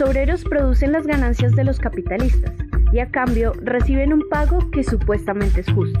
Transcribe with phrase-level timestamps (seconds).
[0.00, 2.54] Los obreros producen las ganancias de los capitalistas
[2.90, 6.00] y a cambio reciben un pago que supuestamente es justo.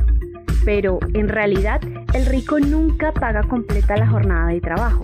[0.64, 1.82] Pero en realidad
[2.14, 5.02] el rico nunca paga completa la jornada de trabajo.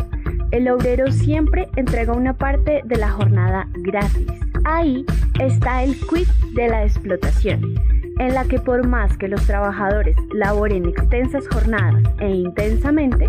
[0.50, 4.28] El obrero siempre entrega una parte de la jornada gratis.
[4.64, 5.04] Ahí
[5.40, 7.74] está el quid de la explotación,
[8.18, 13.28] en la que por más que los trabajadores laboren extensas jornadas e intensamente,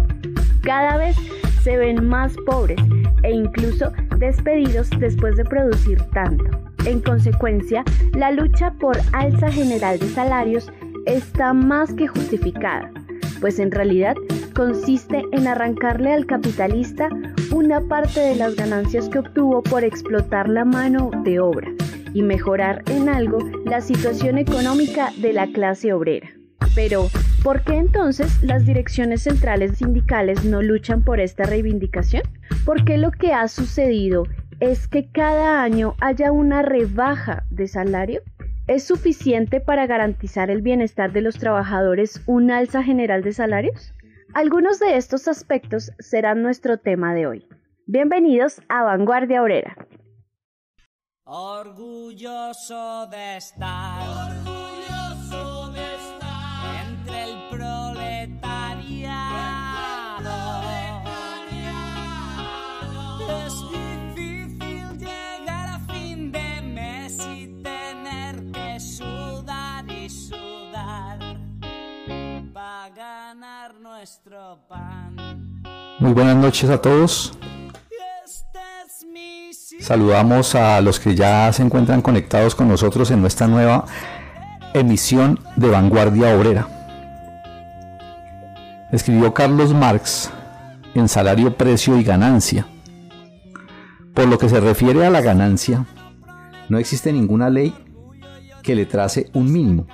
[0.62, 1.18] cada vez
[1.62, 2.80] se ven más pobres
[3.24, 6.46] e incluso despedidos después de producir tanto.
[6.86, 10.72] En consecuencia, la lucha por alza general de salarios
[11.06, 12.92] está más que justificada,
[13.40, 14.16] pues en realidad
[14.54, 17.10] consiste en arrancarle al capitalista
[17.52, 21.70] una parte de las ganancias que obtuvo por explotar la mano de obra
[22.14, 26.30] y mejorar en algo la situación económica de la clase obrera.
[26.74, 27.10] Pero,
[27.48, 32.24] ¿por qué entonces las direcciones centrales sindicales no luchan por esta reivindicación?
[32.66, 34.26] Porque lo que ha sucedido
[34.60, 38.22] es que cada año haya una rebaja de salario.
[38.68, 43.94] ¿Es suficiente para garantizar el bienestar de los trabajadores un alza general de salarios?
[44.34, 47.48] Algunos de estos aspectos serán nuestro tema de hoy.
[47.86, 49.78] Bienvenidos a Vanguardia Obrera.
[51.24, 54.36] Orgulloso de estar.
[76.00, 77.38] Muy buenas noches a todos.
[78.24, 79.84] Este.
[79.84, 83.86] Saludamos a los que ya se encuentran conectados con nosotros en nuestra nueva
[84.74, 86.68] emisión de Vanguardia Obrera.
[88.92, 90.30] Escribió Carlos Marx
[90.94, 92.68] en Salario, Precio y Ganancia.
[94.14, 95.86] Por lo que se refiere a la ganancia,
[96.70, 97.76] no existe ninguna ley
[98.64, 99.86] que le trace un mínimo.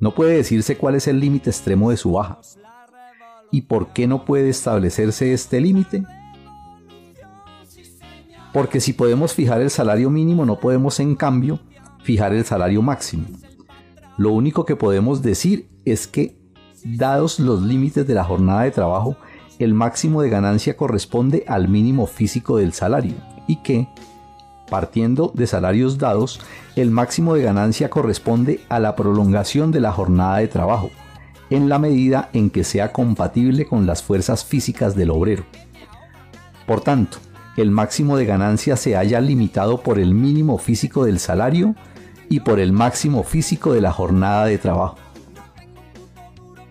[0.00, 2.38] No puede decirse cuál es el límite extremo de su baja.
[3.50, 6.04] ¿Y por qué no puede establecerse este límite?
[8.52, 11.60] Porque si podemos fijar el salario mínimo, no podemos en cambio
[12.02, 13.26] fijar el salario máximo.
[14.16, 16.38] Lo único que podemos decir es que,
[16.84, 19.16] dados los límites de la jornada de trabajo,
[19.58, 23.14] el máximo de ganancia corresponde al mínimo físico del salario
[23.46, 23.88] y que,
[24.70, 26.40] partiendo de salarios dados,
[26.76, 30.90] el máximo de ganancia corresponde a la prolongación de la jornada de trabajo,
[31.50, 35.44] en la medida en que sea compatible con las fuerzas físicas del obrero.
[36.66, 37.18] Por tanto,
[37.56, 41.74] el máximo de ganancia se halla limitado por el mínimo físico del salario
[42.28, 44.96] y por el máximo físico de la jornada de trabajo.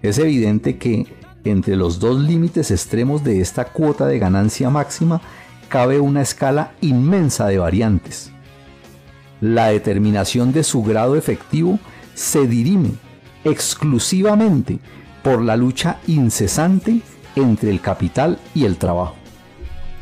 [0.02, 1.06] Es evidente que
[1.44, 5.22] entre los dos límites extremos de esta cuota de ganancia máxima
[5.68, 8.32] cabe una escala inmensa de variantes.
[9.42, 11.80] La determinación de su grado efectivo
[12.14, 12.92] se dirime
[13.44, 14.80] exclusivamente
[15.24, 17.02] por la lucha incesante
[17.36, 19.16] entre el capital y el trabajo.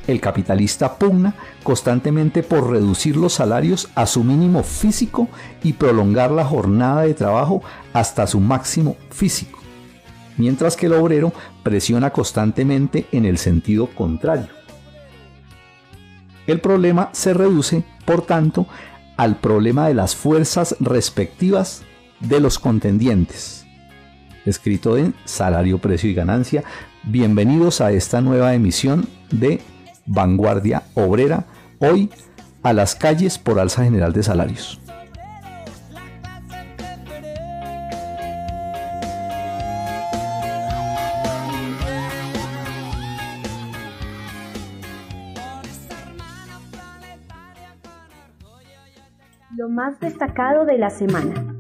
[0.08, 5.28] El capitalista pugna constantemente por reducir los salarios a su mínimo físico
[5.64, 7.62] y prolongar la jornada de trabajo
[7.92, 9.60] hasta su máximo físico,
[10.38, 14.48] mientras que el obrero presiona constantemente en el sentido contrario.
[16.48, 18.66] El problema se reduce, por tanto,
[19.18, 21.84] al problema de las fuerzas respectivas
[22.20, 23.66] de los contendientes.
[24.46, 26.64] Escrito en Salario, Precio y Ganancia.
[27.04, 29.62] Bienvenidos a esta nueva emisión de
[30.06, 31.46] Vanguardia Obrera,
[31.80, 32.10] hoy
[32.64, 34.82] a las calles por alza general de salarios.
[49.56, 51.57] Lo más destacado de la semana.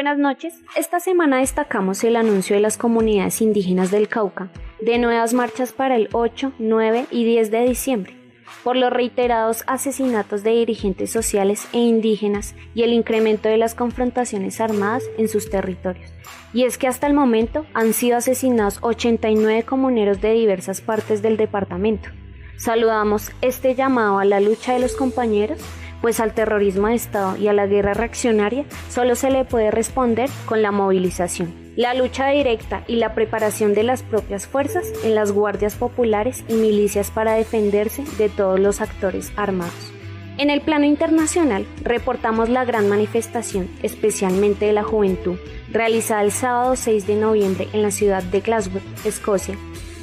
[0.00, 0.54] Buenas noches.
[0.76, 4.48] Esta semana destacamos el anuncio de las comunidades indígenas del Cauca
[4.80, 8.16] de nuevas marchas para el 8, 9 y 10 de diciembre.
[8.64, 14.58] por los reiterados asesinatos de dirigentes sociales e indígenas y el incremento de las confrontaciones
[14.62, 16.10] armadas en sus territorios.
[16.54, 21.36] Y es que hasta el momento han sido asesinados 89 comuneros de diversas partes del
[21.36, 22.08] departamento.
[22.56, 25.58] Saludamos este llamado a la lucha de los compañeros
[26.00, 30.30] pues al terrorismo de Estado y a la guerra reaccionaria solo se le puede responder
[30.46, 35.32] con la movilización, la lucha directa y la preparación de las propias fuerzas en las
[35.32, 39.92] guardias populares y milicias para defenderse de todos los actores armados.
[40.38, 45.36] En el plano internacional, reportamos la gran manifestación, especialmente de la juventud,
[45.70, 49.56] realizada el sábado 6 de noviembre en la ciudad de Glasgow, Escocia,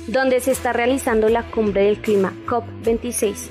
[0.08, 3.50] donde se está realizando la cumbre del clima COP26,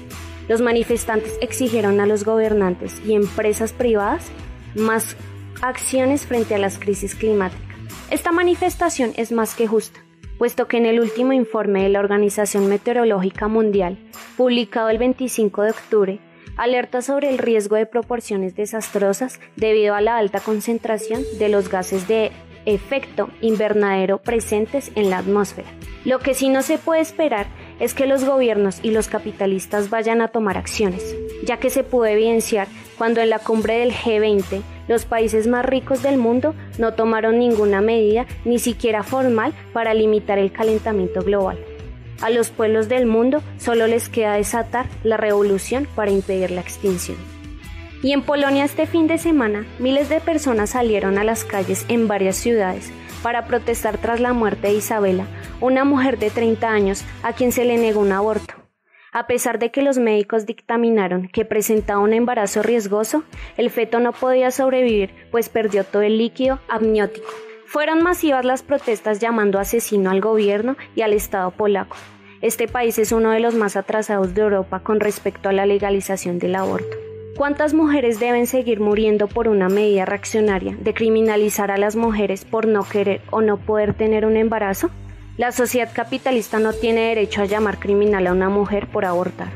[0.48, 4.30] los manifestantes exigieron a los gobernantes y empresas privadas
[4.74, 5.16] más
[5.62, 7.66] acciones frente a las crisis climáticas.
[8.10, 10.00] Esta manifestación es más que justa,
[10.38, 13.98] puesto que en el último informe de la Organización Meteorológica Mundial,
[14.36, 16.20] publicado el 25 de octubre,
[16.56, 22.08] alerta sobre el riesgo de proporciones desastrosas debido a la alta concentración de los gases
[22.08, 22.32] de
[22.64, 25.68] efecto invernadero presentes en la atmósfera.
[26.04, 27.46] Lo que sí no se puede esperar
[27.80, 32.06] es que los gobiernos y los capitalistas vayan a tomar acciones, ya que se pudo
[32.06, 32.68] evidenciar
[32.98, 37.80] cuando en la cumbre del G20 los países más ricos del mundo no tomaron ninguna
[37.80, 41.58] medida, ni siquiera formal, para limitar el calentamiento global.
[42.22, 47.18] A los pueblos del mundo solo les queda desatar la revolución para impedir la extinción.
[48.02, 52.08] Y en Polonia este fin de semana, miles de personas salieron a las calles en
[52.08, 52.90] varias ciudades
[53.22, 55.26] para protestar tras la muerte de Isabela,
[55.60, 58.54] una mujer de 30 años a quien se le negó un aborto.
[59.12, 63.24] A pesar de que los médicos dictaminaron que presentaba un embarazo riesgoso,
[63.56, 67.28] el feto no podía sobrevivir pues perdió todo el líquido amniótico.
[67.66, 71.96] Fueron masivas las protestas llamando asesino al gobierno y al Estado polaco.
[72.42, 76.38] Este país es uno de los más atrasados de Europa con respecto a la legalización
[76.38, 76.96] del aborto.
[77.36, 82.66] ¿Cuántas mujeres deben seguir muriendo por una medida reaccionaria de criminalizar a las mujeres por
[82.66, 84.90] no querer o no poder tener un embarazo?
[85.36, 89.48] La sociedad capitalista no tiene derecho a llamar criminal a una mujer por abortar,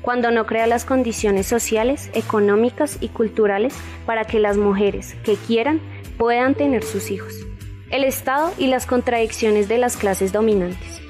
[0.00, 3.74] cuando no crea las condiciones sociales, económicas y culturales
[4.06, 5.80] para que las mujeres que quieran
[6.18, 7.34] puedan tener sus hijos.
[7.90, 11.00] El Estado y las contradicciones de las clases dominantes.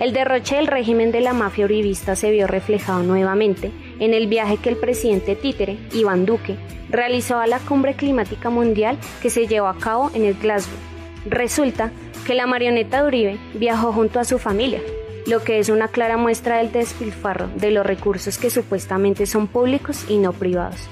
[0.00, 3.70] El derroche del régimen de la mafia uribista se vio reflejado nuevamente
[4.00, 6.56] en el viaje que el presidente títere, Iván Duque,
[6.88, 10.78] realizó a la cumbre climática mundial que se llevó a cabo en el Glasgow.
[11.26, 14.80] Resulta que la marioneta de Uribe viajó junto a su familia,
[15.26, 20.04] lo que es una clara muestra del despilfarro de los recursos que supuestamente son públicos
[20.08, 20.88] y no privados.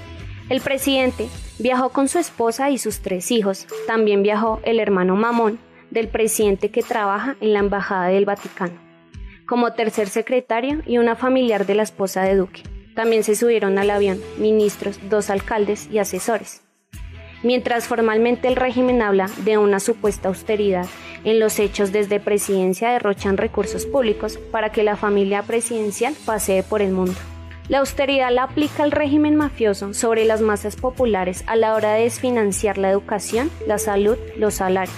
[0.48, 1.28] El presidente
[1.60, 3.66] viajó con su esposa y sus tres hijos.
[3.86, 5.60] También viajó el hermano Mamón
[5.90, 8.74] del presidente que trabaja en la Embajada del Vaticano,
[9.46, 12.62] como tercer secretario y una familiar de la esposa de Duque.
[12.94, 16.62] También se subieron al avión ministros, dos alcaldes y asesores.
[17.42, 20.86] Mientras formalmente el régimen habla de una supuesta austeridad,
[21.24, 26.82] en los hechos desde presidencia derrochan recursos públicos para que la familia presidencial pasee por
[26.82, 27.14] el mundo.
[27.68, 32.02] La austeridad la aplica el régimen mafioso sobre las masas populares a la hora de
[32.02, 34.96] desfinanciar la educación, la salud, los salarios.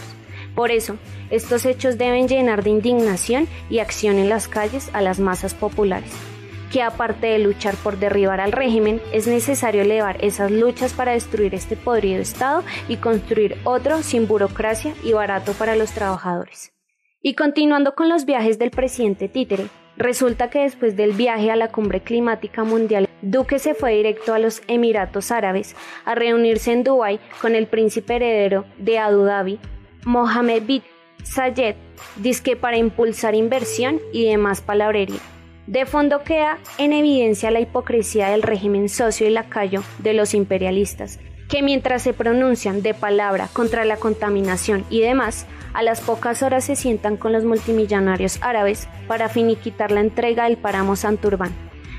[0.56, 0.96] Por eso,
[1.30, 6.31] estos hechos deben llenar de indignación y acción en las calles a las masas populares
[6.72, 11.54] que aparte de luchar por derribar al régimen, es necesario elevar esas luchas para destruir
[11.54, 16.72] este podrido Estado y construir otro sin burocracia y barato para los trabajadores.
[17.20, 21.68] Y continuando con los viajes del presidente Títere, resulta que después del viaje a la
[21.68, 27.20] cumbre climática mundial, Duque se fue directo a los Emiratos Árabes a reunirse en Dubái
[27.40, 29.60] con el príncipe heredero de Abu Dhabi,
[30.04, 30.82] Mohammed bin
[31.24, 31.76] Zayed,
[32.16, 35.20] disque para impulsar inversión y demás palabrería.
[35.66, 41.20] De fondo queda en evidencia la hipocresía del régimen socio y lacayo de los imperialistas,
[41.48, 46.64] que mientras se pronuncian de palabra contra la contaminación y demás, a las pocas horas
[46.64, 51.52] se sientan con los multimillonarios árabes para finiquitar la entrega del páramo Santurbán,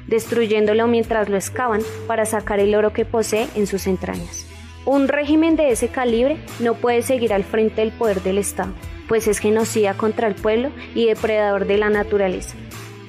[0.08, 4.46] destruyéndolo mientras lo excavan para sacar el oro que posee en sus entrañas.
[4.86, 8.74] Un régimen de ese calibre no puede seguir al frente del poder del Estado,
[9.08, 12.58] pues es genocida contra el pueblo y depredador de la naturaleza,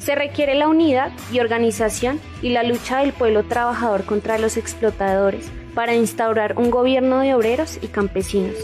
[0.04, 5.50] se requiere la unidad y organización y la lucha del pueblo trabajador contra los explotadores
[5.74, 8.54] para instaurar un gobierno de obreros y campesinos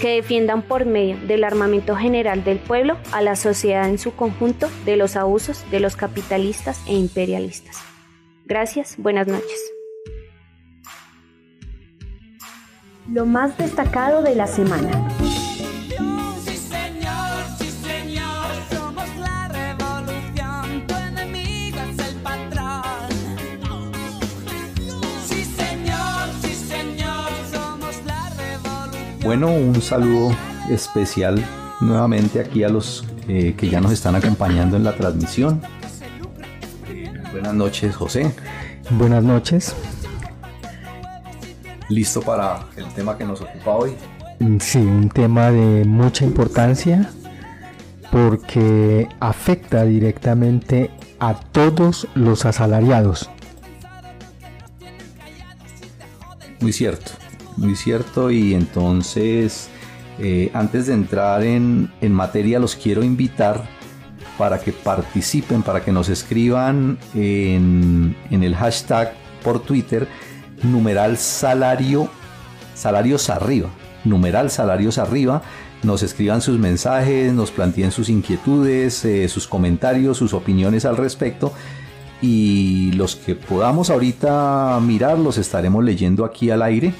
[0.00, 4.68] que defiendan por medio del armamento general del pueblo a la sociedad en su conjunto
[4.84, 7.78] de los abusos de los capitalistas e imperialistas.
[8.44, 9.72] Gracias, buenas noches.
[13.10, 15.08] Lo más destacado de la semana.
[29.22, 30.34] Bueno, un saludo
[30.70, 31.44] especial
[31.80, 35.60] nuevamente aquí a los eh, que ya nos están acompañando en la transmisión.
[37.30, 38.32] buenas noches, José.
[38.90, 39.74] Buenas noches.
[41.90, 43.92] ¿Listo para el tema que nos ocupa hoy?
[44.38, 47.10] Mm, sí, un tema de mucha importancia
[48.10, 53.28] porque afecta directamente a todos los asalariados.
[56.60, 57.12] Muy cierto,
[57.60, 59.68] muy cierto y entonces
[60.18, 63.68] eh, antes de entrar en, materia los quiero invitar
[64.36, 69.14] para que participen, para que nos escriban en, en el hashtag
[69.44, 70.08] por Twitter
[70.62, 72.10] numeral salario,
[72.74, 73.68] salarios arriba,
[74.04, 75.42] numeral salarios arriba
[75.82, 81.52] nos escriban sus mensajes, nos planteen sus inquietudes, eh, sus comentarios, sus opiniones al respecto.
[82.20, 86.92] Y los que podamos ahorita mirar los estaremos leyendo aquí al aire.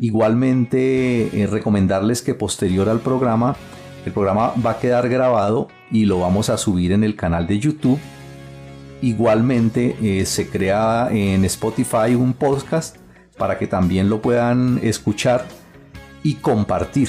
[0.00, 3.56] Igualmente eh, recomendarles que posterior al programa,
[4.04, 7.58] el programa va a quedar grabado y lo vamos a subir en el canal de
[7.58, 7.98] YouTube.
[9.02, 12.96] Igualmente eh, se crea en Spotify un podcast
[13.36, 15.46] para que también lo puedan escuchar
[16.22, 17.08] y compartir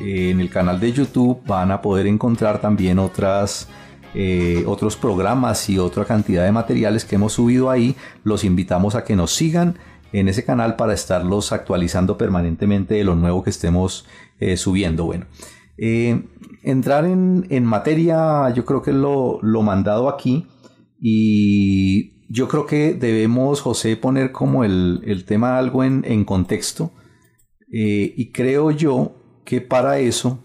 [0.00, 3.68] en el canal de YouTube van a poder encontrar también otras,
[4.14, 7.96] eh, otros programas y otra cantidad de materiales que hemos subido ahí.
[8.24, 9.78] Los invitamos a que nos sigan
[10.12, 14.06] en ese canal para estarlos actualizando permanentemente de lo nuevo que estemos
[14.38, 15.04] eh, subiendo.
[15.04, 15.26] Bueno,
[15.78, 16.22] eh,
[16.62, 20.46] entrar en, materia, yo creo que lo, lo mandado aquí
[21.00, 26.92] y yo creo que debemos, José, poner como el, tema algo en, en contexto.
[27.68, 30.44] y creo yo que para eso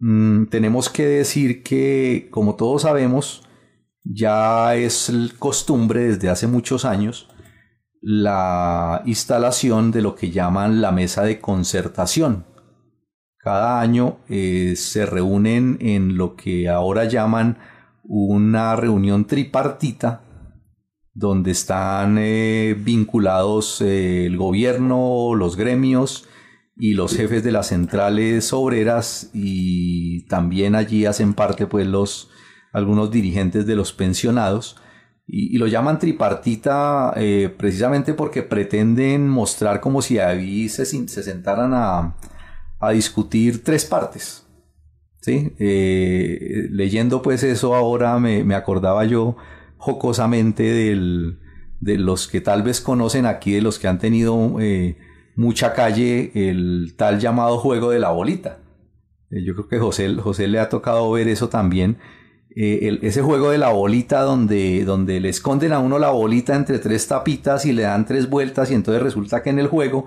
[0.00, 3.42] mm, tenemos que decir que, como todos sabemos,
[4.04, 7.28] ya es costumbre desde hace muchos años
[8.06, 12.44] la instalación de lo que llaman la mesa de concertación.
[13.38, 17.56] Cada año eh, se reúnen en lo que ahora llaman
[18.02, 20.20] una reunión tripartita
[21.14, 26.28] donde están eh, vinculados eh, el gobierno, los gremios
[26.76, 32.28] y los jefes de las centrales obreras y también allí hacen parte pues los
[32.70, 34.76] algunos dirigentes de los pensionados
[35.26, 41.72] y, lo llaman tripartita eh, precisamente porque pretenden mostrar como si ahí se, se sentaran
[41.74, 42.16] a,
[42.78, 44.46] a, discutir tres partes.
[45.20, 45.54] ¿sí?
[45.58, 49.36] Eh, leyendo pues eso ahora me, me acordaba yo
[49.78, 51.38] jocosamente del,
[51.80, 54.96] de los que tal vez conocen aquí, de los que han tenido eh,
[55.36, 58.60] mucha calle el tal llamado juego de la bolita.
[59.30, 61.98] Yo creo que José, José le ha tocado ver eso también.
[62.56, 66.78] Eh, ese juego de la bolita donde, donde le esconden a uno la bolita entre
[66.78, 70.06] tres tapitas y le dan tres vueltas y entonces resulta que en el juego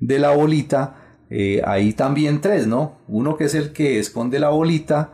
[0.00, 0.96] de la bolita
[1.30, 2.98] eh, hay también tres, ¿no?
[3.06, 5.12] Uno que es el que esconde la bolita,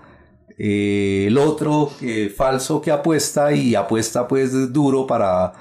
[0.58, 1.90] el otro
[2.36, 5.54] falso que apuesta y apuesta pues duro para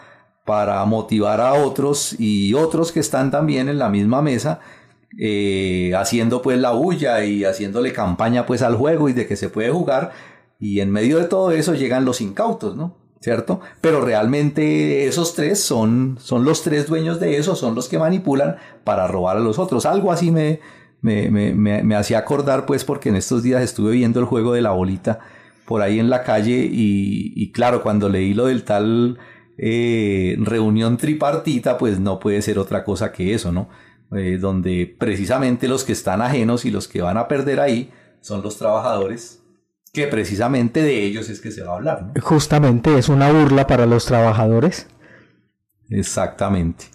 [0.49, 4.61] para motivar a otros y otros que están también en la misma mesa
[5.19, 9.49] eh, haciendo pues la bulla y haciéndole campaña pues al juego y de que se
[9.49, 10.11] puede jugar
[10.59, 12.97] y en medio de todo eso llegan los incautos, ¿no?
[13.21, 13.59] ¿Cierto?
[13.81, 18.55] Pero realmente esos tres son, son los tres dueños de eso, son los que manipulan
[18.83, 19.85] para robar a los otros.
[19.85, 20.61] Algo así me,
[21.01, 24.61] me, me, me hacía acordar pues porque en estos días estuve viendo el juego de
[24.61, 25.19] la bolita
[25.69, 29.19] por ahí en la calle y, claro, cuando leí lo del tal
[29.55, 33.69] eh, reunión tripartita, pues no puede ser otra cosa que eso, ¿no?
[34.17, 38.41] Eh, donde precisamente los que están ajenos y los que van a perder ahí son
[38.41, 39.38] los trabajadores,
[39.93, 42.11] que precisamente de ellos es que se va a hablar.
[42.21, 44.87] Justamente es una burla para los trabajadores.
[45.89, 46.85] Exactamente.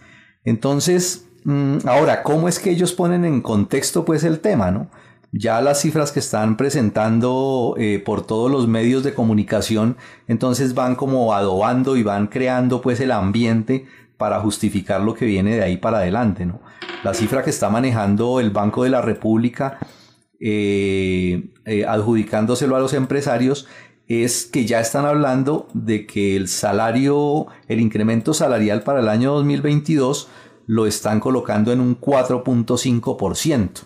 [0.45, 4.89] Entonces, mm, ahora, ¿cómo es que ellos ponen en contexto pues el tema, no?
[5.37, 9.97] ya las cifras que están presentando eh, por todos los medios de comunicación,
[10.29, 13.87] entonces van como adobando y van creando pues el ambiente
[14.17, 16.61] para justificar lo que viene de ahí para adelante, ¿no?
[17.03, 19.79] La cifra que está manejando el Banco de la República,
[20.41, 23.67] eh, eh, adjudicándoselo a los empresarios,
[24.07, 29.33] es que ya están hablando de que el salario, el incremento salarial para el año
[29.35, 30.29] 2022
[30.67, 33.85] lo están colocando en un 4.5%.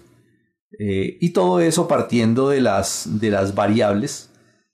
[0.79, 4.31] Eh, y todo eso partiendo de las, de las variables,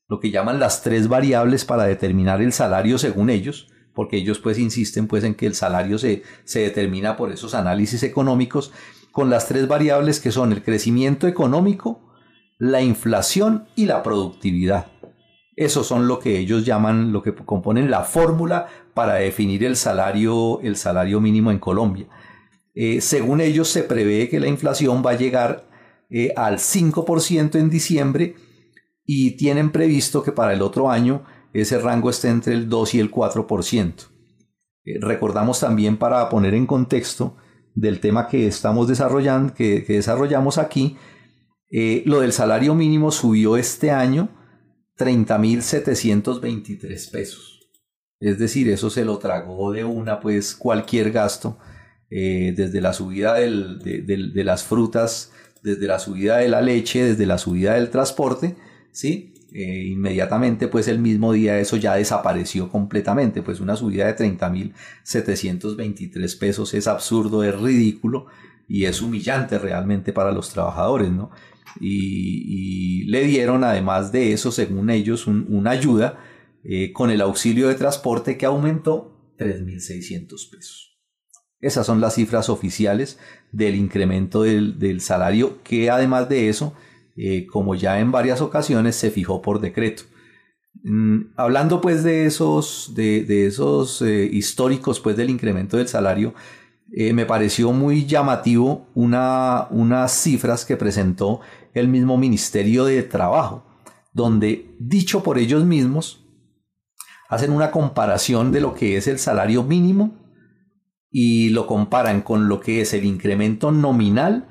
[0.09, 4.59] lo que llaman las tres variables para determinar el salario según ellos, porque ellos pues
[4.59, 8.73] insisten pues en que el salario se, se determina por esos análisis económicos,
[9.15, 12.01] con las tres variables que son el crecimiento económico,
[12.59, 14.87] la inflación y la productividad.
[15.55, 20.59] Esos son lo que ellos llaman, lo que componen la fórmula para definir el salario,
[20.63, 22.09] el salario mínimo en Colombia.
[22.75, 25.65] eh, según ellos se prevé que la inflación va a llegar
[26.11, 28.35] eh, al 5% en diciembre
[29.07, 32.99] y tienen previsto que para el otro año ese rango esté entre el 2 y
[32.99, 34.09] el 4%.
[34.85, 37.37] Eh, recordamos también para poner en contexto
[37.75, 40.97] del tema que estamos desarrollando, que, desarrollamos aquí,
[42.05, 44.29] lo del salario mínimo subió este año
[44.97, 47.55] 30.723 pesos.
[48.21, 51.59] Es decir, eso se lo tragó de una, pues cualquier gasto,
[52.11, 57.39] eh, desde la subida de, las frutas, desde la subida de la leche, desde la
[57.39, 58.57] subida del transporte,
[58.93, 59.34] ¿sí?
[59.55, 66.39] Eh, inmediatamente, pues el mismo día eso ya desapareció completamente, pues una subida de 30.723
[66.39, 68.27] pesos es absurdo, es ridículo
[68.69, 71.31] y es humillante realmente para los trabajadores, ¿no?
[71.81, 76.19] y, le dieron además de eso, según ellos, una ayuda
[76.65, 80.99] eh, con el auxilio de transporte que aumentó 3.600 pesos.
[81.61, 83.19] Esas son las cifras oficiales
[83.53, 86.75] del incremento del, salario que además de eso,
[87.17, 90.05] eh, como ya en varias ocasiones, se fijó por decreto.
[90.83, 96.35] Mm, hablando pues de esos, de, esos eh, históricos pues del incremento del salario,
[96.87, 101.41] me pareció muy llamativo una, unas cifras que presentó
[101.73, 103.65] el mismo Ministerio de Trabajo,
[104.13, 106.25] donde, dicho por ellos mismos,
[107.29, 110.15] hacen una comparación de lo que es el salario mínimo
[111.11, 114.49] y lo comparan con lo que es el incremento nominal,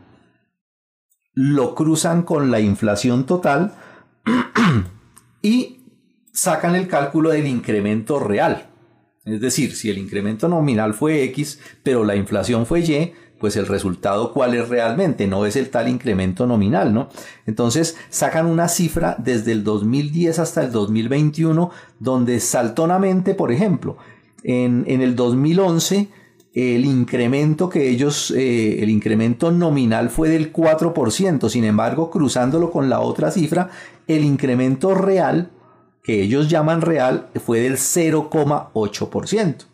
[1.34, 3.74] lo cruzan con la inflación total
[5.42, 5.82] y
[6.32, 8.70] sacan el cálculo del incremento real.
[9.25, 13.68] Es decir, si el incremento nominal fue X, pero la inflación fue Y, pues el
[13.68, 17.10] resultado cuál es realmente, no es el tal incremento nominal, ¿no?
[17.46, 23.98] Entonces sacan una cifra desde el 2010 hasta el 2021 donde saltonamente, por ejemplo,
[24.44, 26.08] en, el 2011
[26.53, 32.89] el incremento que ellos, eh, el incremento nominal fue del 4%, sin embargo, cruzándolo con
[32.89, 33.69] la otra cifra,
[34.07, 35.51] el incremento real,
[36.04, 39.65] que ellos llaman real, fue del 0,8%.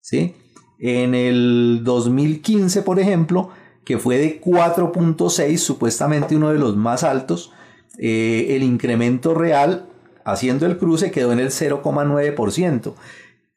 [0.00, 0.36] ¿Sí?
[0.78, 3.50] En el 2015, por ejemplo,
[3.84, 7.52] que fue de 4.6, supuestamente uno de los más altos,
[7.98, 9.88] eh, el incremento real
[10.24, 12.94] haciendo el cruce quedó en el 0,9%.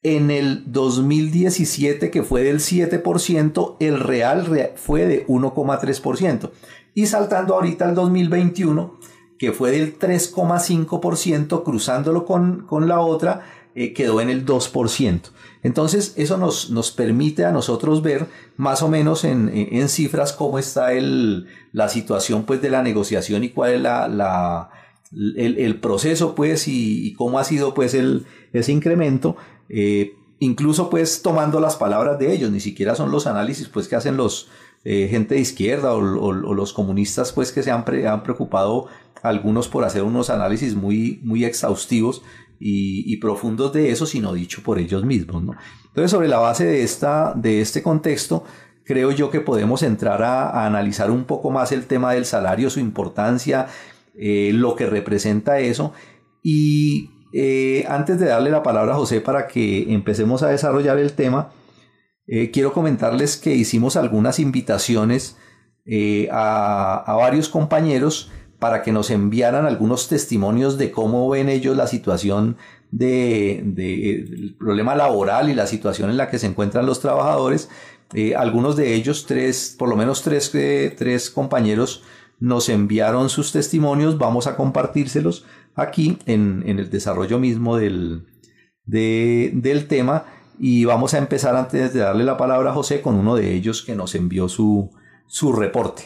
[0.02, 6.52] En el 2017, que fue del 7%, el real fue de 1,3%.
[6.96, 8.98] Y saltando ahorita al 2021,
[9.38, 13.42] que fue del 3,5%, cruzándolo con, con la otra,
[13.76, 15.22] eh, quedó en el 2%.
[15.64, 20.60] Entonces, eso nos, nos, permite a nosotros ver más o menos en, en cifras cómo
[20.60, 24.70] está el, la situación pues, de la negociación y cuál es la, la
[25.12, 29.38] el, el, proceso pues, y, cómo ha sido pues, el, ese incremento.
[29.69, 33.95] Eh, incluso pues tomando las palabras de ellos, ni siquiera son los análisis pues que
[33.95, 34.49] hacen los
[34.84, 38.88] eh, gente de izquierda o, o, los comunistas pues que se han, han, preocupado
[39.21, 42.21] algunos por hacer unos análisis muy, muy exhaustivos
[42.60, 45.43] y, profundos de eso, sino dicho por ellos mismos.
[45.43, 45.55] ¿no?
[45.88, 48.43] Entonces, sobre la base de, esta, de este contexto,
[48.84, 52.79] creo yo que podemos entrar a, analizar un poco más el tema del salario, su
[52.79, 53.67] importancia,
[54.15, 55.93] eh, lo que representa eso.
[56.43, 61.13] Y eh, antes de darle la palabra a José para que empecemos a desarrollar el
[61.13, 61.52] tema,
[62.28, 65.38] eh, quiero comentarles que hicimos algunas invitaciones
[66.32, 71.88] a, a varios compañeros para que nos enviaran algunos testimonios de cómo ven ellos la
[71.88, 72.58] situación
[72.92, 77.70] del de, problema laboral y la situación en la que se encuentran los trabajadores.
[78.13, 82.04] Eh, algunos de ellos, tres, por lo menos tres, eh, tres compañeros,
[82.39, 84.18] nos enviaron sus testimonios.
[84.18, 85.46] Vamos a compartírselos
[85.82, 88.28] aquí en, el desarrollo mismo del,
[88.86, 90.26] de, del tema.
[90.60, 93.82] Y vamos a empezar antes de darle la palabra a José con uno de ellos
[93.82, 94.92] que nos envió su,
[95.28, 96.04] su reporte.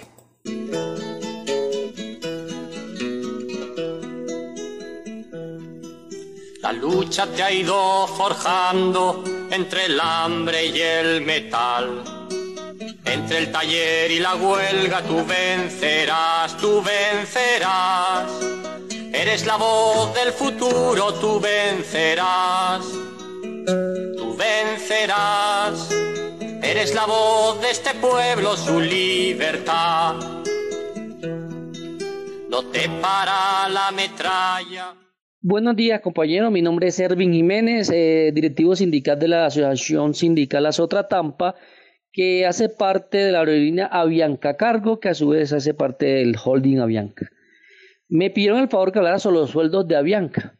[6.74, 12.04] lucha te ha ido forjando entre el hambre y el metal.
[13.06, 18.32] Entre el taller y la huelga tú vencerás, tú vencerás.
[19.14, 22.84] Eres la voz del futuro, tú vencerás.
[24.18, 25.92] Tú vencerás.
[26.64, 30.16] Eres la voz de este pueblo, su libertad.
[32.50, 34.96] No te para la metralla.
[35.42, 36.50] Buenos días, compañero.
[36.50, 41.54] Mi nombre es Ervin Jiménez, eh, directivo sindical de la Asociación Sindical Azotra Tampa,
[42.12, 46.36] que hace parte de la aerolínea Avianca Cargo, que a su vez hace parte del
[46.44, 47.30] holding Avianca.
[48.14, 50.56] Me pidieron el favor que hablara sobre los sueldos de Avianca.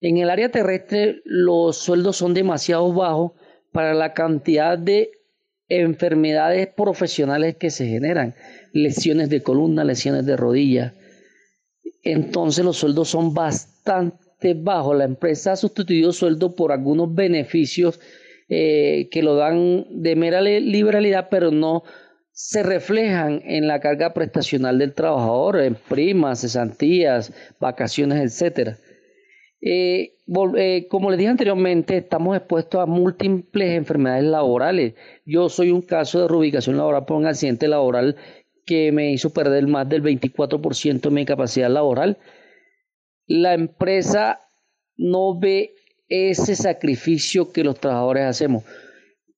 [0.00, 3.34] En el área terrestre, los sueldos son demasiado bajos
[3.70, 5.12] para la cantidad de
[5.68, 8.34] enfermedades profesionales que se generan,
[8.72, 10.94] lesiones de columna, lesiones de rodilla.
[12.02, 14.96] Entonces los sueldos son bastante bajos.
[14.96, 18.00] La empresa ha sustituido sueldo por algunos beneficios
[18.48, 21.84] eh, que lo dan de mera liberalidad, pero no
[22.38, 28.78] se reflejan en la carga prestacional del trabajador, en primas, cesantías, vacaciones, etcétera.
[29.60, 30.14] Eh,
[30.56, 34.94] eh, como les dije anteriormente, estamos expuestos a múltiples enfermedades laborales.
[35.26, 38.14] Yo soy un caso de reubicación laboral por un accidente laboral
[38.64, 42.18] que me hizo perder más del 24% de mi capacidad laboral.
[43.26, 44.38] La empresa
[44.96, 45.74] no ve
[46.08, 48.62] ese sacrificio que los trabajadores hacemos.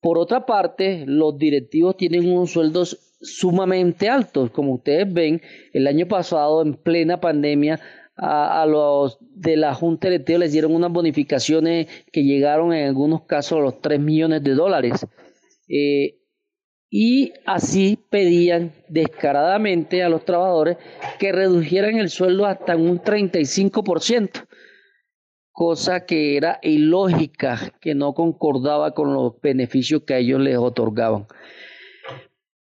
[0.01, 4.49] Por otra parte, los directivos tienen unos sueldos sumamente altos.
[4.49, 5.41] Como ustedes ven,
[5.73, 7.79] el año pasado, en plena pandemia,
[8.15, 13.59] a, los de la Junta Directiva les dieron unas bonificaciones que llegaron en algunos casos
[13.59, 15.05] a los 3 millones de dólares.
[15.67, 16.17] Eh,
[16.89, 20.77] y así pedían descaradamente a los trabajadores
[21.19, 24.45] que redujeran el sueldo hasta un 35%,
[25.51, 31.27] cosa que era ilógica, que no concordaba con los beneficios que a ellos les otorgaban.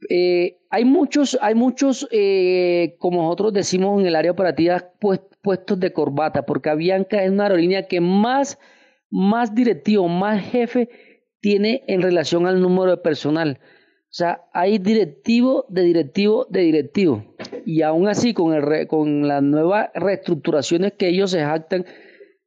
[0.10, 5.80] Eh, hay muchos, hay muchos eh, como nosotros decimos en el área operativa, pues, puestos
[5.80, 8.60] de corbata, porque Avianca es una aerolínea que más,
[9.10, 10.90] más directivo, más jefe
[11.42, 13.60] tiene en relación al número de personal.
[13.62, 17.36] O sea, hay directivo de directivo de directivo.
[17.66, 21.86] Y aún así, con, el con las nuevas reestructuraciones que ellos se jactan,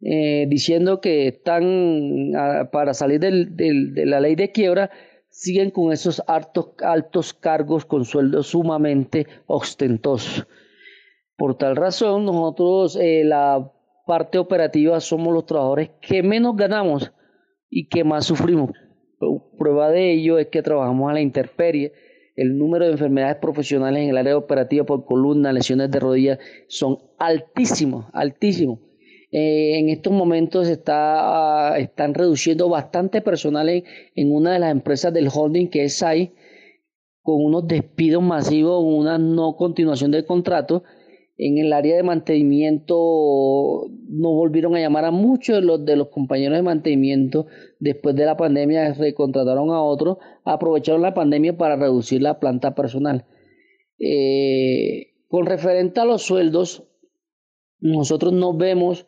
[0.03, 4.91] eh, diciendo que están ah, para salir del, de la ley de quiebra,
[5.33, 10.47] siguen con esos altos, altos cargos con sueldos sumamente ostentosos.
[11.37, 13.73] Por tal razón, nosotros, eh, la
[14.07, 17.13] parte operativa, somos los trabajadores que menos ganamos
[17.71, 18.71] y que más sufrimos.
[19.57, 21.93] Prueba de ello es que trabajamos a la intemperie.
[22.37, 26.99] El número de enfermedades profesionales en el área operativa por columna, lesiones de rodillas, son
[27.19, 28.81] altísimos, altísimos.
[29.35, 35.31] Eh, en estos momentos está, están reduciendo bastante personal en, una de las empresas del
[35.33, 36.35] holding que es SAI,
[37.23, 40.85] con unos despidos masivos, una no continuación del contrato.
[41.39, 46.09] En el área de mantenimiento no volvieron a llamar a muchos de los, de los
[46.09, 47.47] compañeros de mantenimiento
[47.81, 53.25] después de la pandemia, recontrataron a otros, aprovecharon la pandemia para reducir la planta personal.
[53.99, 56.85] Eh, con referente a los sueldos,
[57.81, 59.07] nosotros no vemos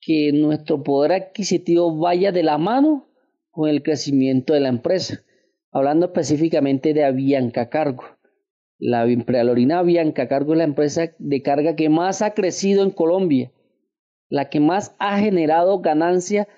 [0.00, 3.08] que nuestro poder adquisitivo vaya de la mano
[3.50, 5.22] con el crecimiento de la empresa.
[5.70, 8.04] Hablando específicamente de Avianca Cargo.
[8.78, 13.52] La Prealorina Avianca Cargo es la empresa de carga que más ha crecido en Colombia,
[14.30, 16.48] la que más ha generado ganancia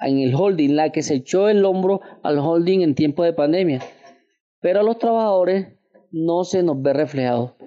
[0.00, 3.80] en el holding, la que se echó el hombro al holding en tiempo de pandemia.
[4.60, 5.68] Pero a los trabajadores
[6.10, 7.57] no se nos ve reflejado.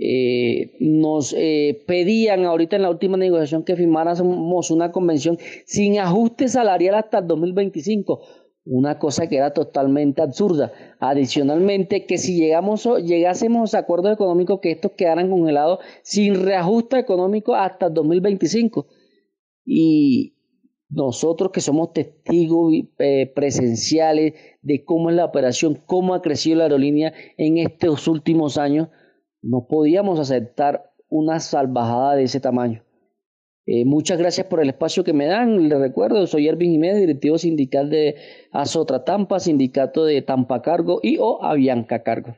[0.00, 6.46] Eh, nos eh, pedían ahorita en la última negociación que firmáramos una convención sin ajuste
[6.46, 8.20] salarial hasta el 2025,
[8.64, 10.72] una cosa que era totalmente absurda.
[11.00, 17.56] Adicionalmente, que si llegamos, llegásemos a acuerdos económicos, que estos quedaran congelados sin reajuste económico
[17.56, 18.86] hasta el 2025.
[19.64, 20.36] Y
[20.90, 26.64] nosotros que somos testigos eh, presenciales de cómo es la operación, cómo ha crecido la
[26.64, 28.88] aerolínea en estos últimos años,
[29.42, 32.84] no podíamos aceptar una salvajada de ese tamaño.
[33.70, 35.68] Eh, muchas gracias por el espacio que me dan.
[35.68, 38.16] Les recuerdo, soy Ervin Jiménez, directivo sindical de
[38.50, 42.34] Azotra Tampa, sindicato de Tampa Cargo y o Avianca Cargo.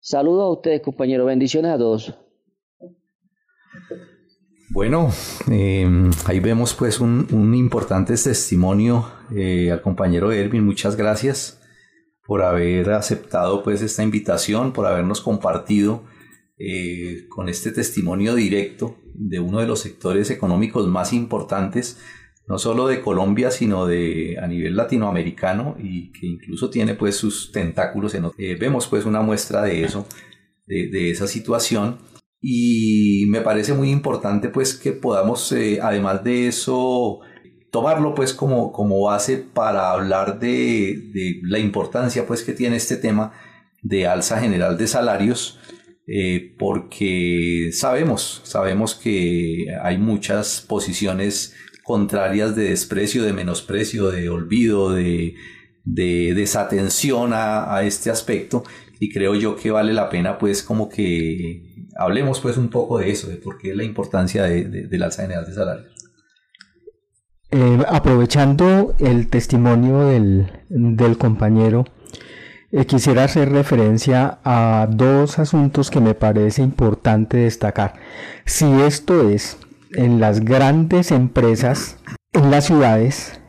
[0.00, 1.26] Saludos a ustedes, compañeros.
[1.26, 2.18] Bendiciones a todos.
[4.70, 5.10] Bueno,
[5.52, 5.86] eh,
[6.24, 10.66] ahí vemos pues un, importante testimonio eh, al compañero Ervin.
[10.66, 11.60] Muchas gracias
[12.26, 16.02] por haber aceptado pues esta invitación, por habernos compartido
[16.64, 21.98] eh, con este testimonio directo de uno de los sectores económicos más importantes,
[22.46, 27.50] no solo de Colombia, sino de a nivel latinoamericano y que incluso tiene pues sus
[27.50, 30.06] tentáculos en eh, vemos pues una muestra de eso,
[30.64, 31.98] de, esa situación.
[32.40, 37.18] Y me parece muy importante pues que podamos eh, además de eso
[37.72, 42.98] tomarlo pues como, como base para hablar de, de la importancia pues que tiene este
[42.98, 43.32] tema
[43.82, 45.58] de alza general de salarios
[46.06, 54.92] eh, porque sabemos, sabemos que hay muchas posiciones contrarias de desprecio, de menosprecio, de olvido,
[54.92, 55.34] de,
[55.84, 58.62] desatención a, este aspecto
[59.00, 63.10] y creo yo que vale la pena pues como que hablemos pues un poco de
[63.10, 65.92] eso, de por qué la importancia de, del alza general de salarios.
[67.50, 71.84] Eh, aprovechando el testimonio del compañero,
[72.74, 77.92] Eh, quisiera hacer referencia a dos asuntos que me parece importante destacar.
[78.46, 79.58] Si esto es
[79.92, 81.98] en las grandes empresas,
[82.32, 83.42] en las ciudades,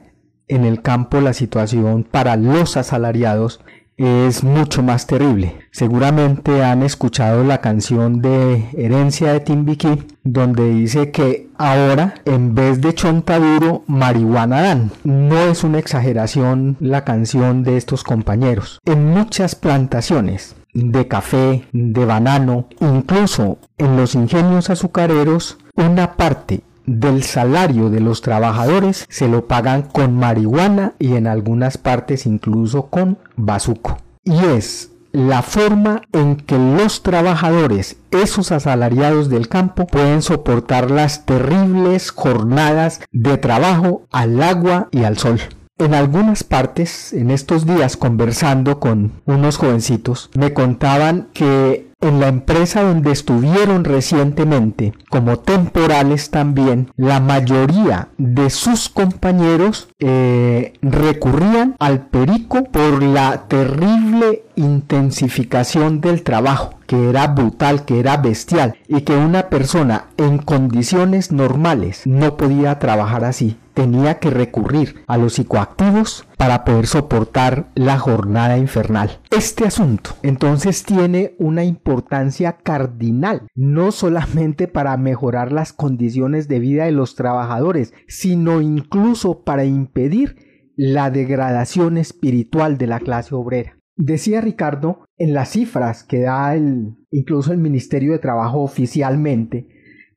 [0.49, 3.61] en el campo la situación para los asalariados
[3.97, 5.55] es mucho más terrible.
[5.71, 12.81] Seguramente han escuchado la canción de Herencia de Timbiquí, donde dice que ahora en vez
[12.81, 14.91] de chontaduro, marihuana dan.
[15.03, 18.79] No es una exageración la canción de estos compañeros.
[18.85, 27.23] En muchas plantaciones de café, de banano, incluso en los ingenios azucareros, una parte del
[27.23, 33.17] salario de los trabajadores se lo pagan con marihuana y en algunas partes incluso con
[33.35, 33.97] bazuco.
[34.23, 41.25] Y es la forma en que los trabajadores, esos asalariados del campo, pueden soportar las
[41.25, 45.39] terribles jornadas de trabajo al agua y al sol.
[45.77, 52.27] En algunas partes, en estos días conversando con unos jovencitos, me contaban que en la
[52.27, 62.07] empresa donde estuvieron recientemente, como temporales también, la mayoría de sus compañeros eh, recurrían al
[62.07, 69.15] perico por la terrible intensificación del trabajo, que era brutal, que era bestial, y que
[69.15, 76.25] una persona en condiciones normales no podía trabajar así tenía que recurrir a los psicoactivos
[76.37, 79.19] para poder soportar la jornada infernal.
[79.31, 86.85] Este asunto entonces tiene una importancia cardinal, no solamente para mejorar las condiciones de vida
[86.85, 90.35] de los trabajadores, sino incluso para impedir
[90.75, 93.77] la degradación espiritual de la clase obrera.
[93.95, 99.67] Decía Ricardo en las cifras que da el, incluso el Ministerio de Trabajo oficialmente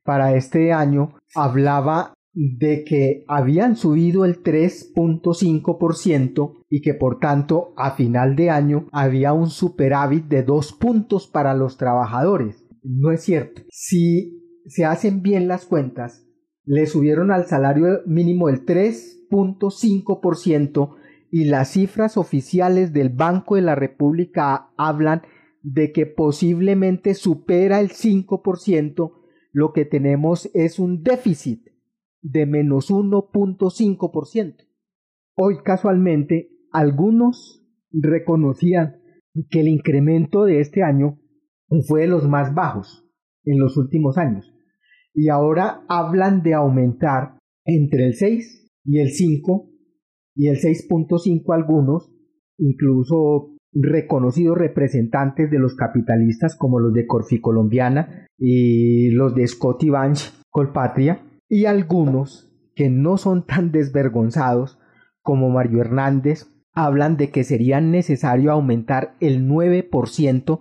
[0.03, 7.95] para este año, hablaba de que habían subido el 3.5% y que por tanto a
[7.95, 12.63] final de año había un superávit de 2 puntos para los trabajadores.
[12.83, 13.63] No es cierto.
[13.71, 16.27] Si se hacen bien las cuentas,
[16.63, 20.93] le subieron al salario mínimo el 3.5%
[21.31, 25.23] y las cifras oficiales del Banco de la República hablan
[25.63, 29.13] de que posiblemente supera el 5%,
[29.53, 31.63] lo que tenemos es un déficit
[32.31, 34.55] de menos 1.5%.
[35.35, 39.01] Hoy casualmente algunos reconocían
[39.49, 41.19] que el incremento de este año
[41.87, 43.05] fue de los más bajos
[43.43, 44.53] en los últimos años
[45.13, 49.69] y ahora hablan de aumentar entre el 6 y el 5
[50.35, 52.11] y el 6.5 algunos,
[52.57, 59.45] incluso reconocidos representantes de los capitalistas como los de Corfi Colombiana y los de
[59.91, 60.17] Bank
[60.49, 64.79] Colpatria, y algunos que no son tan desvergonzados
[65.21, 70.59] como Mario Hernández hablan de que sería necesario aumentar el 9%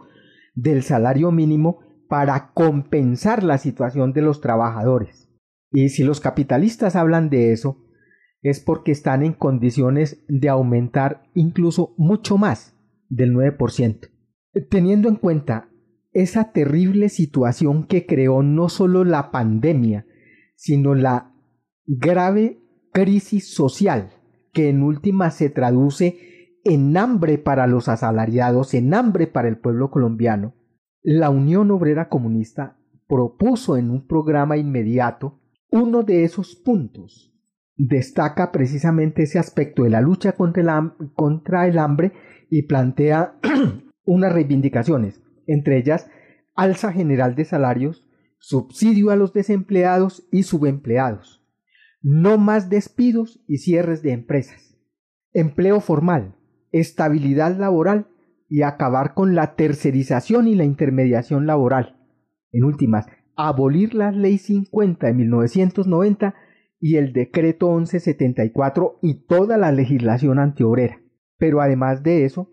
[0.55, 5.29] del salario mínimo para compensar la situación de los trabajadores.
[5.71, 7.85] Y si los capitalistas hablan de eso,
[8.43, 12.77] es porque están en condiciones de aumentar incluso mucho más
[13.09, 14.09] del 9%.
[14.71, 15.69] Teniendo en cuenta
[16.13, 20.06] esa terrible situación que creó no solo la pandemia,
[20.57, 21.33] sino la
[21.87, 22.61] grave
[22.93, 24.11] crisis social
[24.53, 29.91] que en última se traduce en hambre para los asalariados, en hambre para el pueblo
[29.91, 30.55] colombiano,
[31.03, 35.39] la Unión Obrera Comunista propuso en un programa inmediato
[35.71, 37.33] uno de esos puntos.
[37.77, 42.13] Destaca precisamente ese aspecto de la lucha contra el, hambre
[42.51, 43.39] y plantea
[44.05, 46.09] unas reivindicaciones, entre ellas
[46.55, 48.06] alza general de salarios,
[48.39, 51.45] subsidio a los desempleados y subempleados,
[52.03, 54.79] no más despidos y cierres de empresas,
[55.33, 56.37] empleo formal,
[56.73, 58.09] estabilidad laboral
[58.49, 61.97] y acabar con la tercerización y la intermediación laboral.
[62.53, 66.35] En últimas, abolir la Ley 50 de 1990
[66.81, 71.01] y el Decreto 1174 y toda la legislación antiobrera.
[71.39, 72.51] Pero además de eso,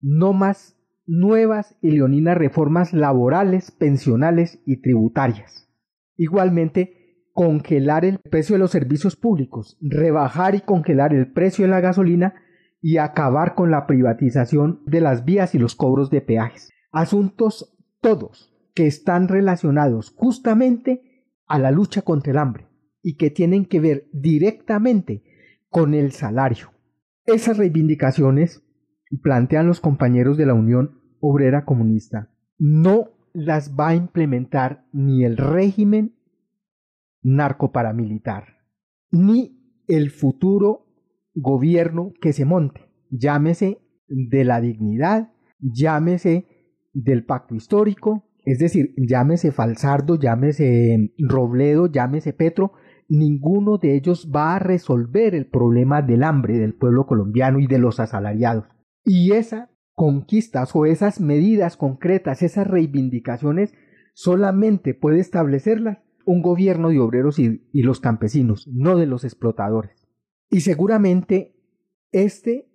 [0.00, 0.79] no más
[1.10, 5.68] nuevas y leoninas reformas laborales, pensionales y tributarias.
[6.16, 11.80] Igualmente, congelar el precio de los servicios públicos, rebajar y congelar el precio de la
[11.80, 12.34] gasolina
[12.80, 16.70] y acabar con la privatización de las vías y los cobros de peajes.
[16.92, 22.68] Asuntos todos que están relacionados justamente a la lucha contra el hambre
[23.02, 25.24] y que tienen que ver directamente
[25.68, 26.70] con el salario.
[27.26, 28.62] Esas reivindicaciones
[29.22, 35.36] plantean los compañeros de la Unión Obrera Comunista no las va a implementar ni el
[35.36, 36.14] régimen
[37.22, 38.58] narcoparamilitar,
[39.10, 40.86] ni el futuro
[41.34, 43.78] gobierno que se monte, llámese
[44.08, 46.46] de la dignidad, llámese
[46.92, 52.72] del pacto histórico, es decir, llámese Falsardo, llámese Robledo, llámese Petro,
[53.08, 57.78] ninguno de ellos va a resolver el problema del hambre del pueblo colombiano y de
[57.78, 58.64] los asalariados.
[59.04, 59.69] Y esas
[60.00, 63.74] conquistas o esas medidas concretas, esas reivindicaciones,
[64.14, 70.08] solamente puede establecerlas un gobierno de obreros y, los campesinos, no de los explotadores.
[70.48, 71.54] Y seguramente
[72.12, 72.72] este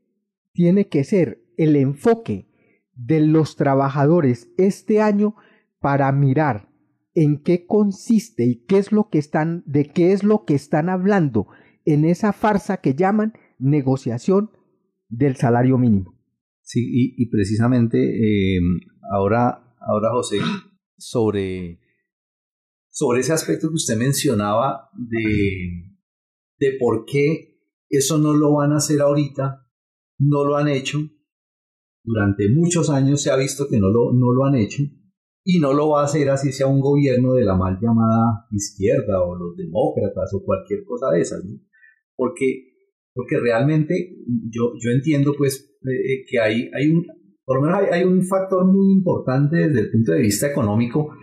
[0.53, 2.47] tiene que ser el enfoque
[2.93, 5.35] de los trabajadores este año
[5.79, 6.69] para mirar
[7.15, 10.89] en qué consiste y qué es lo que están, de qué es lo que están
[10.89, 11.47] hablando
[11.85, 14.51] en esa farsa que llaman negociación
[15.09, 16.14] del salario mínimo.
[16.67, 18.59] Sí, y, precisamente eh,
[19.11, 20.39] ahora, ahora José,
[20.97, 21.79] sobre,
[22.89, 25.95] sobre ese aspecto que usted mencionaba de,
[26.57, 29.67] de por qué eso no lo van a hacer ahorita,
[30.17, 31.07] no lo han hecho,
[32.03, 34.81] durante muchos años se ha visto que no lo, no lo han hecho,
[35.43, 39.21] y no lo va a hacer así sea un gobierno de la mal llamada izquierda
[39.21, 41.43] o los demócratas o cualquier cosa de esas,
[42.15, 42.74] porque,
[43.15, 44.17] porque realmente
[44.51, 47.07] yo, yo entiendo pues eh, que hay, hay un,
[47.45, 51.15] por lo menos hay, hay, un factor muy importante desde el punto de vista económico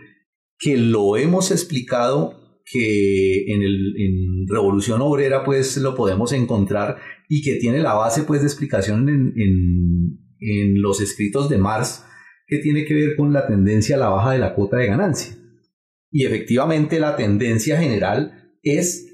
[0.57, 6.97] que lo hemos explicado que en, el, Revolución Obrera pues lo podemos encontrar
[7.29, 12.03] y que tiene la base pues de explicación en, en, en los escritos de Marx
[12.47, 15.35] que tiene que ver con la tendencia a la baja de la cuota de ganancia.
[16.11, 19.07] Y efectivamente la tendencia general es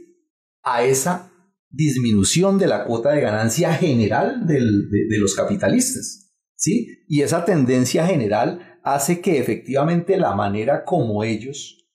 [0.63, 1.28] a esa
[1.69, 6.33] disminución de la cuota de ganancia general de, de, los capitalistas.
[6.55, 7.03] ¿sí?
[7.07, 11.87] Y esa tendencia general hace que efectivamente la manera como ellos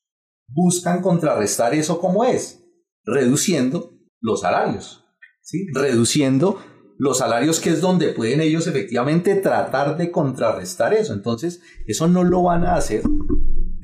[0.47, 2.65] buscan contrarrestar eso como es,
[3.05, 5.05] reduciendo los salarios,
[5.43, 5.67] ¿sí?
[5.75, 6.61] reduciendo
[6.97, 11.13] los salarios, que es donde pueden ellos efectivamente tratar de contrarrestar eso.
[11.13, 13.03] Entonces, eso no lo van a hacer.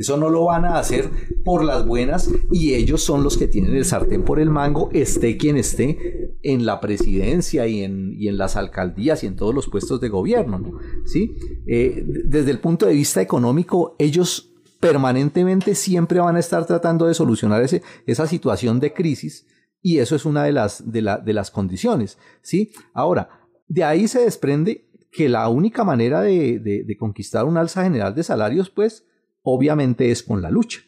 [0.00, 1.10] Eso no lo van a hacer
[1.44, 5.36] por las buenas y ellos son los que tienen el sartén por el mango, esté
[5.36, 9.68] quien esté en la presidencia y en, y en las alcaldías y en todos los
[9.68, 10.78] puestos de gobierno.
[11.04, 11.36] ¿Sí?
[11.66, 17.12] Eh, desde el punto de vista económico, ellos permanentemente siempre van a estar tratando de
[17.12, 19.46] solucionar ese, esa situación de crisis
[19.82, 22.16] y eso es una de las, de, la, de las condiciones.
[22.40, 22.72] ¿sí?
[22.94, 23.28] Ahora,
[23.68, 28.14] de ahí se desprende que la única manera de, de, de, conquistar un alza general
[28.14, 29.04] de salarios, pues,
[29.42, 30.81] obviamente es con la lucha.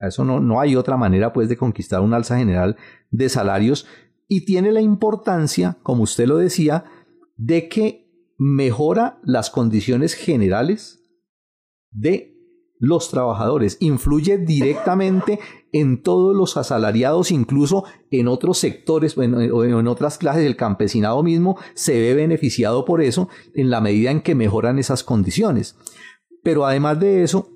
[0.00, 2.76] Eso no, no hay otra manera, pues, de conquistar un alza general
[3.10, 3.86] de salarios
[4.28, 6.84] y tiene la importancia, como usted lo decía,
[7.36, 11.00] de que mejora las condiciones generales
[11.90, 12.38] de
[12.80, 15.40] los trabajadores, influye directamente
[15.72, 21.22] en todos los asalariados, incluso en otros sectores o en, en, otras clases, el campesinado
[21.24, 25.76] mismo se ve beneficiado por eso en la medida en que mejoran esas condiciones.
[26.44, 27.50] Pero además de eso,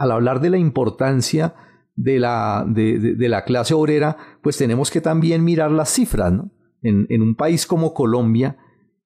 [0.00, 1.54] al hablar de la importancia
[1.94, 6.32] de la, de, la clase obrera, pues tenemos que también mirar las cifras.
[6.32, 6.50] ¿no?
[6.80, 8.56] En, en, un país como Colombia,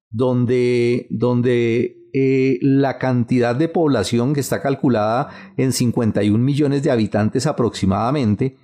[0.09, 7.45] donde, donde eh, la cantidad de población que está calculada en 51 millones de habitantes
[7.45, 8.55] aproximadamente,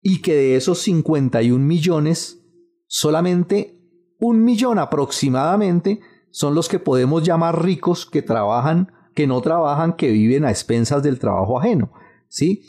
[0.00, 2.42] y que de esos 51 millones,
[2.86, 3.78] solamente
[4.18, 8.90] un millón aproximadamente son los que podemos llamar ricos que trabajan,
[9.20, 11.92] que no trabajan, que viven a expensas del trabajo ajeno.
[12.28, 12.64] ¿sí?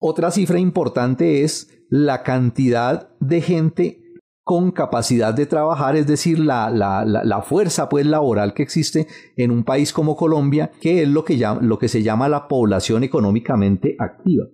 [0.00, 4.00] Otra cifra importante es la cantidad de gente
[4.42, 9.52] con capacidad de trabajar, es decir, la, la, la, fuerza pues, laboral que existe en
[9.52, 13.04] un país como Colombia, que es lo que, llama, lo que se llama la población
[13.04, 14.46] económicamente activa.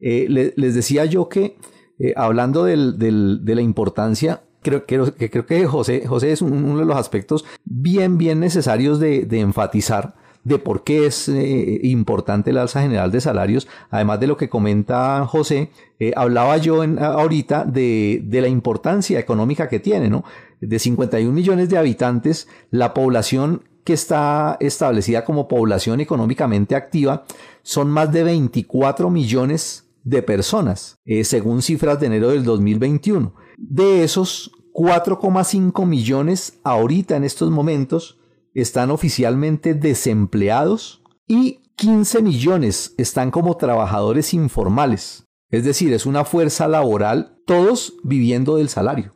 [0.00, 1.58] Eh, le, les decía yo que,
[1.98, 6.96] eh, hablando de la importancia, creo, creo, creo que José, José es uno de los
[6.96, 10.14] aspectos bien, bien necesarios de enfatizar
[10.46, 14.48] de por qué es eh, importante el alza general de salarios, además de lo que
[14.48, 20.22] comenta José, eh, hablaba yo en, ahorita de, de, la importancia económica que tiene, ¿no?
[20.60, 27.24] De 51 millones de habitantes, la población que está establecida como población económicamente activa
[27.64, 33.34] son más de 24 millones de personas, eh, según cifras de enero del 2021.
[33.56, 38.15] De esos, 4,5 millones ahorita en estos momentos
[38.62, 45.26] están oficialmente desempleados y 15 millones están como trabajadores informales.
[45.50, 49.12] Es decir, es una fuerza laboral, todos viviendo del salario.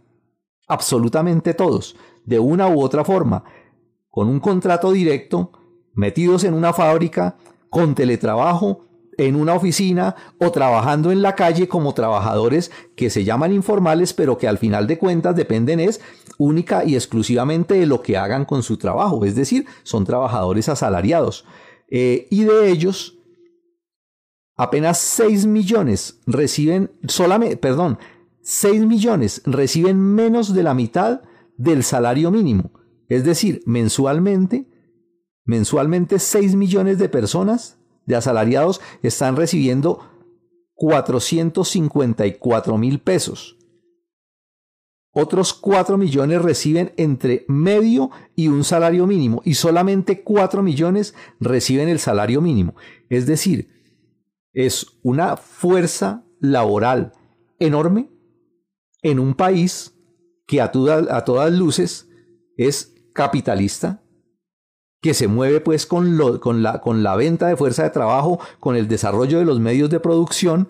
[0.68, 3.44] Absolutamente todos, de una u otra forma,
[4.10, 5.52] con un contrato directo,
[5.94, 7.38] metidos en una fábrica,
[7.70, 13.52] con teletrabajo, en una oficina o trabajando en la calle como trabajadores que se llaman
[13.52, 16.00] informales, pero que al final de cuentas dependen es
[16.38, 21.44] única y exclusivamente de lo que hagan con su trabajo, es decir, son trabajadores asalariados.
[21.90, 23.18] Eh, y de ellos,
[24.56, 27.98] apenas 6 millones reciben, solamente, perdón,
[28.42, 31.22] 6 millones reciben menos de la mitad
[31.56, 32.70] del salario mínimo.
[33.08, 34.66] Es decir, mensualmente,
[35.44, 40.00] mensualmente 6 millones de personas de asalariados están recibiendo
[40.74, 43.58] 454 mil pesos.
[45.12, 51.88] Otros 4 millones reciben entre medio y un salario mínimo y solamente 4 millones reciben
[51.88, 52.76] el salario mínimo.
[53.08, 53.68] Es decir,
[54.52, 57.12] es una fuerza laboral
[57.58, 58.08] enorme
[59.02, 59.96] en un país
[60.46, 62.08] que a, a todas luces
[62.56, 64.04] es capitalista,
[65.00, 68.76] que se mueve pues con, con, la, con la venta de fuerza de trabajo, con
[68.76, 70.68] el desarrollo de los medios de producción,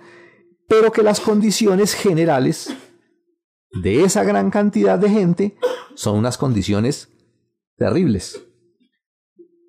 [0.68, 2.72] pero que las condiciones generales
[3.82, 5.56] de esa gran cantidad de gente
[5.94, 7.08] son unas condiciones
[7.76, 8.40] terribles.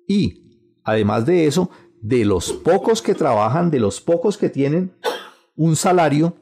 [0.06, 4.92] Y además de eso, de los pocos que trabajan, de los pocos que tienen
[5.56, 6.36] un salario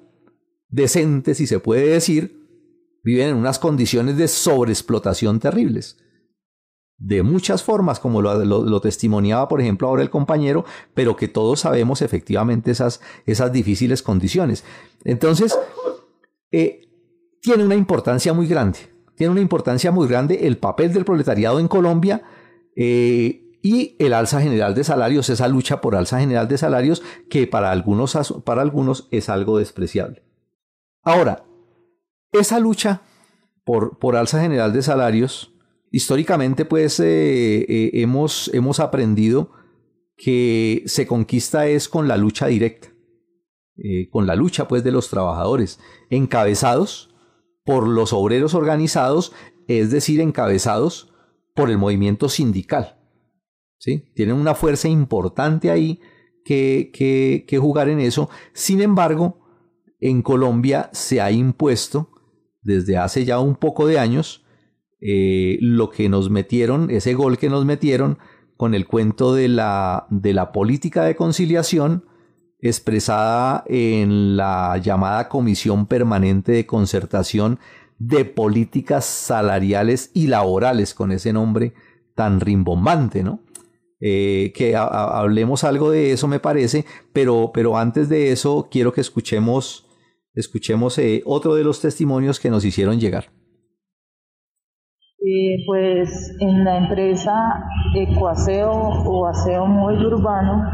[0.68, 2.39] decente, si se puede decir,
[3.03, 5.97] viven en unas condiciones de sobreexplotación terribles
[7.01, 12.03] de muchas formas, como lo, testimoniaba, por ejemplo, ahora el compañero, pero que todos sabemos
[12.03, 14.64] efectivamente esas, esas difíciles condiciones.
[15.05, 15.59] Entonces,
[16.53, 16.88] eh,
[17.40, 18.78] tiene una importancia muy grande,
[19.16, 22.22] tiene una importancia muy grande el papel del proletariado en Colombia
[22.76, 27.46] eh, y el alza general de salarios, esa lucha por alza general de salarios que
[27.46, 30.22] para algunos, para algunos es algo despreciable.
[31.03, 31.44] Ahora,
[32.32, 33.01] esa lucha
[33.64, 35.55] por, por alza general de salarios,
[35.91, 39.53] históricamente pues eh, eh, hemos, hemos aprendido
[40.16, 42.88] que se conquista es con la lucha directa,
[43.76, 45.80] eh, con la lucha pues de los trabajadores,
[46.11, 47.14] encabezados
[47.64, 49.32] por los obreros organizados,
[49.66, 51.12] es decir, encabezados
[51.55, 52.99] por el movimiento sindical.
[53.78, 54.12] ¿sí?
[54.14, 56.01] Tienen una fuerza importante ahí
[56.45, 58.28] que, que, que jugar en eso.
[58.53, 59.41] Sin embargo,
[60.01, 62.11] en Colombia se ha impuesto
[62.62, 64.45] desde hace ya un poco de años
[65.01, 68.18] eh, lo que nos metieron, ese gol que nos metieron
[68.57, 72.05] con el cuento de la, de la política de conciliación
[72.61, 77.59] expresada en la llamada Comisión Permanente de Concertación
[77.98, 81.74] de Políticas Salariales y Laborales, con ese nombre
[82.14, 83.40] tan rimbombante, ¿no?
[84.03, 89.03] Eh, que hablemos algo de eso me parece, pero, pero antes de eso quiero que
[89.03, 89.86] escuchemos,
[90.34, 93.30] escuchemos eh, otro de los testimonios que nos hicieron llegar.
[95.23, 97.62] Eh, pues en la empresa
[97.95, 100.71] Ecoaseo o Aseo Móvil Urbano,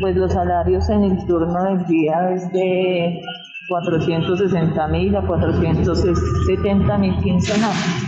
[0.00, 3.20] pues los salarios en el turno del día es de
[3.68, 8.06] 460 mil a 470 mil quincenales.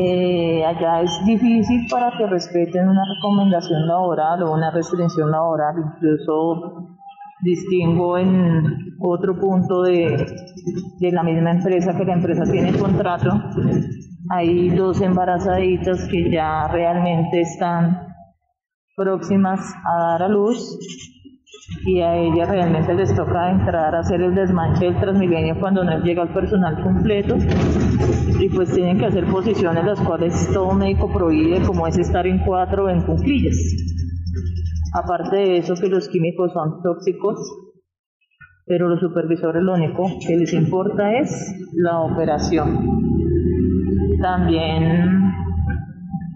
[0.00, 6.93] Eh, allá es difícil para que respeten una recomendación laboral o una restricción laboral, incluso
[7.44, 10.26] distingo en otro punto de,
[11.00, 13.30] la misma empresa que la empresa tiene contrato.
[14.30, 18.08] Hay dos embarazaditas que ya realmente están
[18.96, 20.78] próximas a dar a luz
[21.84, 25.98] y a ellas realmente les toca entrar a hacer el desmanche del Transmilenio cuando no
[26.02, 27.36] llega el personal completo
[28.40, 32.38] y pues tienen que hacer posiciones las cuales todo médico prohíbe como es estar en
[32.38, 33.93] cuatro en cuclillas.
[34.94, 37.36] Aparte de eso, que los químicos son tóxicos,
[38.64, 42.78] pero los supervisores lo único que les importa es la operación.
[44.22, 45.32] También,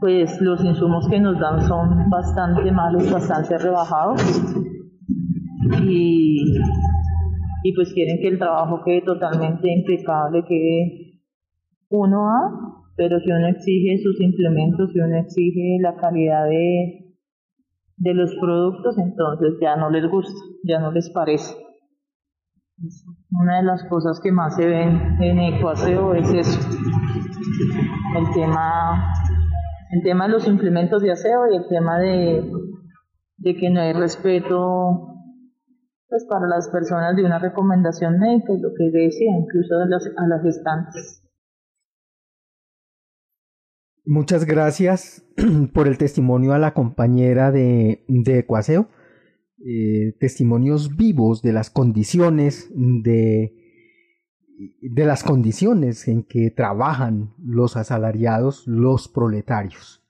[0.01, 4.21] pues los insumos que nos dan son bastante malos, bastante rebajados.
[5.81, 6.59] Y,
[7.63, 11.23] y pues quieren que el trabajo quede totalmente impecable, quede
[11.91, 17.08] uno a, pero si uno exige sus implementos, si uno exige la calidad de
[17.99, 21.55] de los productos, entonces ya no les gusta, ya no les parece.
[23.31, 26.61] Una de las cosas que más se ven en Ecuaseo es eso,
[28.17, 29.13] el tema,
[29.91, 32.51] el tema de los implementos de aseo y el tema de,
[33.39, 35.17] de que no hay respeto
[36.09, 40.07] pues para las personas de una recomendación médica y lo que decía, incluso a las,
[40.17, 41.28] a las gestantes.
[44.11, 45.23] Muchas gracias
[45.75, 48.89] por el testimonio a la compañera de, de Ecuaseo.
[49.63, 53.53] Eh, testimonios vivos de las condiciones de,
[54.81, 60.03] de las condiciones en que trabajan los asalariados, los proletarios.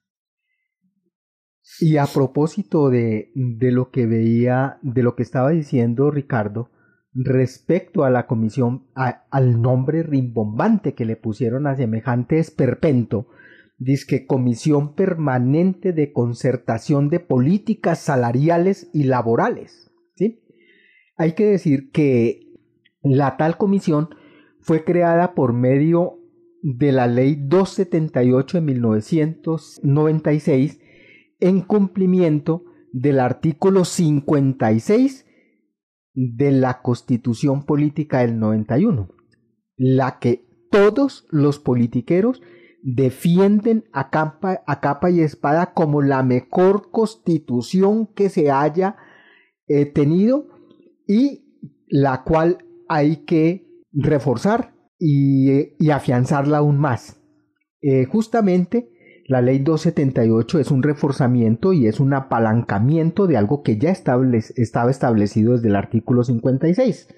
[1.81, 6.71] Y a propósito de, de lo que veía, de lo que estaba diciendo Ricardo,
[7.13, 13.27] respecto a la comisión, al nombre rimbombante que le pusieron a semejante esperpento,
[13.79, 19.93] dice Comisión Permanente de Concertación de Políticas Salariales y Laborales.
[20.17, 20.43] ¿sí?
[21.17, 22.49] Hay que decir que
[23.03, 24.09] la tal comisión
[24.61, 26.19] fue creada por medio
[26.63, 30.81] de la Ley 278 de 1996
[31.41, 35.25] en cumplimiento del artículo 56
[36.15, 39.09] de la Constitución Política del 91,
[39.77, 42.43] la que todos los politiqueros
[42.95, 48.97] defienden a capa, a capa y espada como la mejor constitución que se haya
[49.67, 50.47] eh, tenido
[51.07, 51.45] y
[51.89, 57.21] la cual hay que reforzar y, afianzarla aún más.
[57.83, 58.91] Eh, justamente
[59.27, 64.91] la ley 278 es un reforzamiento y es un apalancamiento de algo que ya estaba
[64.91, 67.09] establecido desde el artículo 56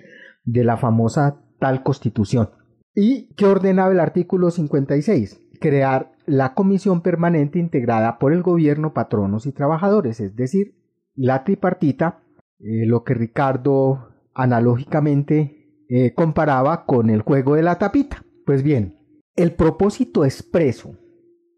[0.42, 2.50] de la famosa tal constitución.
[2.92, 5.40] ¿Y qué ordenaba el artículo 56?
[5.60, 10.74] Crear la comisión permanente integrada por el gobierno, patronos y trabajadores, es decir,
[11.14, 12.22] la tripartita,
[12.58, 18.24] eh, lo que Ricardo analógicamente eh, comparaba con el juego de la tapita.
[18.46, 18.96] Pues bien,
[19.36, 20.96] el propósito expreso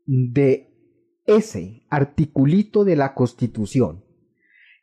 [0.07, 0.69] de
[1.27, 4.05] ese articulito de la Constitución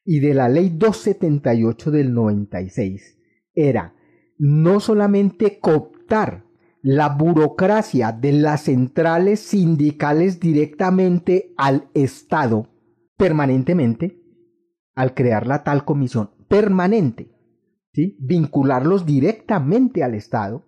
[0.05, 3.17] y de la Ley 278 del 96
[3.53, 3.95] era
[4.37, 6.45] no solamente cooptar
[6.81, 12.69] la burocracia de las centrales sindicales directamente al Estado
[13.17, 14.21] permanentemente,
[14.95, 17.31] al crear la tal comisión permanente,
[17.93, 18.17] ¿sí?
[18.21, 20.65] vincularlos directamente al Estado,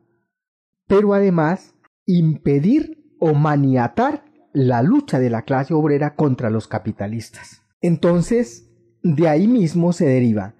[0.88, 7.62] pero además impedir o maniatar la lucha de la clase obrera contra los capitalistas.
[7.80, 8.70] Entonces,
[9.01, 10.55] de ahí mismo se deriva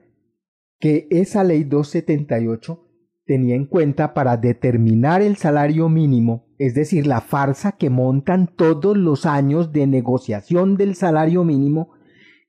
[0.80, 2.90] que esa ley 278
[3.32, 8.97] tenía en cuenta para determinar el salario mínimo, es decir, la farsa que montan todos
[8.97, 11.93] los años de negociación del salario mínimo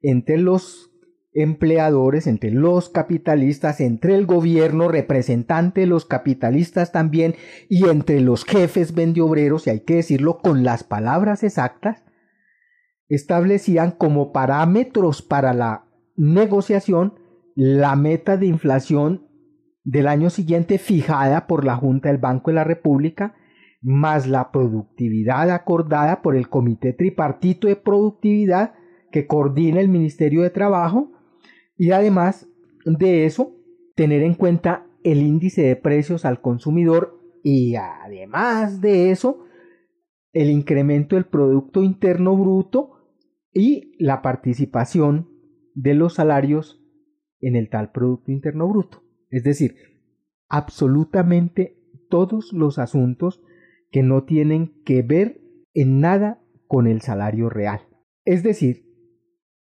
[0.01, 0.91] entre los
[1.35, 7.37] empleadores, entre los capitalistas, entre el gobierno representante de los capitalistas también
[7.68, 12.03] y entre los jefes vendiobreros, y hay que decirlo con las palabras exactas,
[13.09, 15.85] establecían como parámetros para la
[16.16, 17.20] negociación
[17.55, 19.28] la meta de inflación
[19.85, 23.35] del año siguiente fijada por la Junta del Banco de la República,
[23.80, 28.74] más la productividad acordada por el Comité Tripartito de Productividad
[29.11, 31.12] que coordina el Ministerio de Trabajo,
[31.76, 32.49] y además
[32.85, 33.57] de eso,
[33.95, 39.45] tener en cuenta el índice de precios al consumidor y además de eso,
[40.33, 42.93] el incremento del Producto Interno Bruto
[43.53, 45.28] y la participación
[45.74, 46.80] de los salarios
[47.41, 49.02] en el tal Producto Interno Bruto.
[49.33, 49.74] Es decir,
[50.49, 51.78] absolutamente
[52.09, 53.43] todos los asuntos
[53.91, 55.41] que no tienen que ver
[55.72, 57.80] en nada con el salario real.
[58.24, 58.85] Es decir,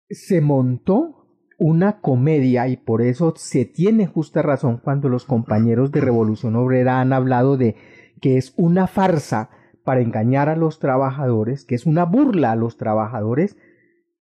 [0.10, 1.24] se montó
[1.60, 7.00] una comedia y por eso se tiene justa razón cuando los compañeros de Revolución Obrera
[7.00, 7.76] han hablado de
[8.20, 9.52] que es una farsa
[9.84, 13.56] para engañar a los trabajadores, que es una burla a los trabajadores,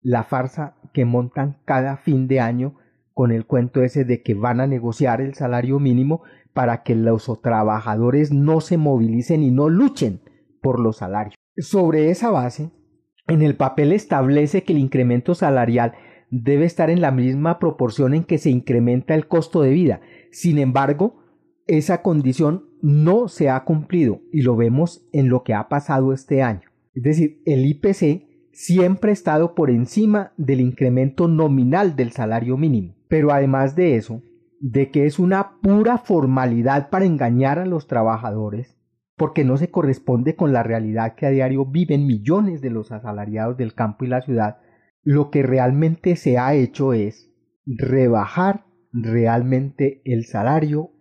[0.02, 2.76] la farsa que montan cada fin de año
[3.14, 7.30] con el cuento ese de que van a negociar el salario mínimo para que los
[7.40, 10.20] trabajadores no se movilicen y no luchen
[10.60, 11.34] por los salarios.
[11.56, 12.70] Sobre esa base,
[13.28, 15.94] en el papel establece que el incremento salarial
[16.30, 20.00] debe estar en la misma proporción en que se incrementa el costo de vida.
[20.32, 21.22] Sin embargo,
[21.66, 26.42] esa condición no se ha cumplido y lo vemos en lo que ha pasado este
[26.42, 26.68] año.
[26.94, 32.93] Es decir, el IPC siempre ha estado por encima del incremento nominal del salario mínimo.
[33.08, 34.22] Pero además de eso,
[34.60, 38.78] de que es una pura formalidad para engañar a los trabajadores,
[39.16, 43.56] porque no se corresponde con la realidad que a diario viven millones de los asalariados
[43.56, 44.58] del campo y la ciudad,
[45.02, 47.30] lo que realmente se ha hecho es
[47.66, 50.92] rebajar realmente el salario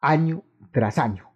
[0.00, 1.30] año tras año.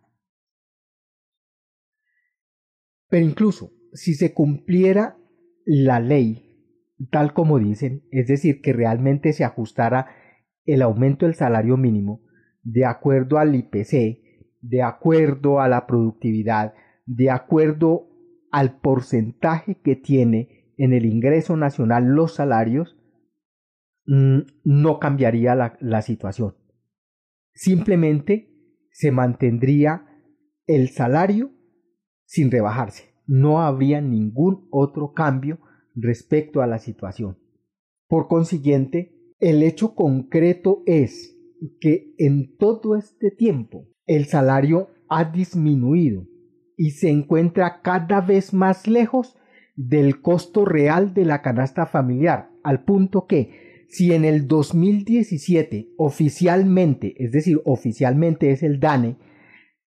[3.08, 5.16] Pero incluso si se cumpliera
[5.64, 6.43] la ley
[7.10, 10.06] tal como dicen, es decir, que realmente se ajustara
[10.64, 12.22] el aumento del salario mínimo
[12.62, 14.22] de acuerdo al IPC,
[14.60, 16.74] de acuerdo a la productividad,
[17.04, 18.08] de acuerdo
[18.50, 22.96] al porcentaje que tiene en el ingreso nacional los salarios,
[24.06, 26.54] mm, no cambiaría la, situación.
[27.52, 28.50] Simplemente
[28.90, 30.06] se mantendría
[30.66, 31.50] el salario
[32.24, 33.14] sin rebajarse.
[33.26, 35.60] No habría ningún otro cambio
[35.94, 37.38] respecto a la situación.
[38.08, 41.36] Por consiguiente, el hecho concreto es
[41.80, 46.26] que en todo este tiempo el salario ha disminuido
[46.76, 49.36] y se encuentra cada vez más lejos
[49.76, 57.14] del costo real de la canasta familiar, al punto que si en el 2017 oficialmente,
[57.18, 59.16] es decir, oficialmente es el DANE,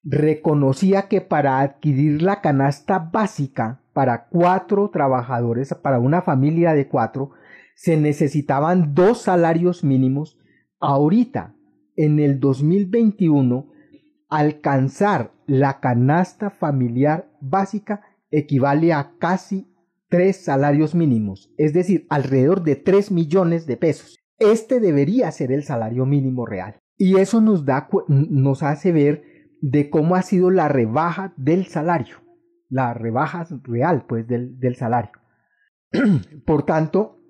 [0.02, 7.30] reconocía que para adquirir la canasta básica para cuatro trabajadores, para una familia de cuatro,
[7.74, 10.38] se necesitaban dos salarios mínimos.
[10.80, 11.54] Ahorita,
[11.96, 13.72] en el 2021,
[14.28, 19.66] alcanzar la canasta familiar básica equivale a casi
[20.10, 24.18] tres salarios mínimos, es decir, alrededor de tres millones de pesos.
[24.38, 26.76] Este debería ser el salario mínimo real.
[26.98, 29.22] Y eso nos, da, nos hace ver
[29.62, 32.25] de cómo ha sido la rebaja del salario,
[32.68, 35.12] la rebaja real pues del, del salario.
[36.46, 37.20] Por tanto,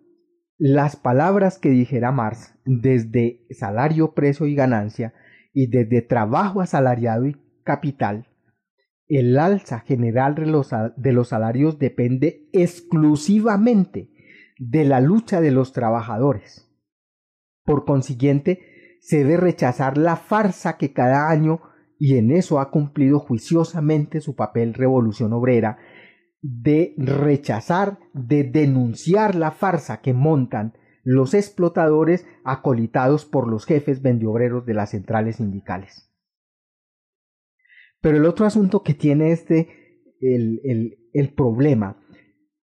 [0.58, 5.12] las palabras que dijera Marx desde salario, precio y ganancia
[5.52, 8.26] y desde trabajo asalariado y capital,
[9.08, 10.46] el alza general de
[11.12, 14.10] los, salarios depende exclusivamente
[14.58, 16.68] de la lucha de los trabajadores.
[17.64, 21.60] Por consiguiente, se debe rechazar la farsa que cada año,
[21.98, 25.78] y en eso ha cumplido juiciosamente su papel Revolución Obrera,
[26.42, 34.66] de rechazar, de denunciar la farsa que montan los explotadores acolitados por los jefes vendiobreros
[34.66, 36.12] de las centrales sindicales.
[38.00, 39.68] Pero el otro asunto que tiene este,
[40.20, 42.02] el, el, el problema,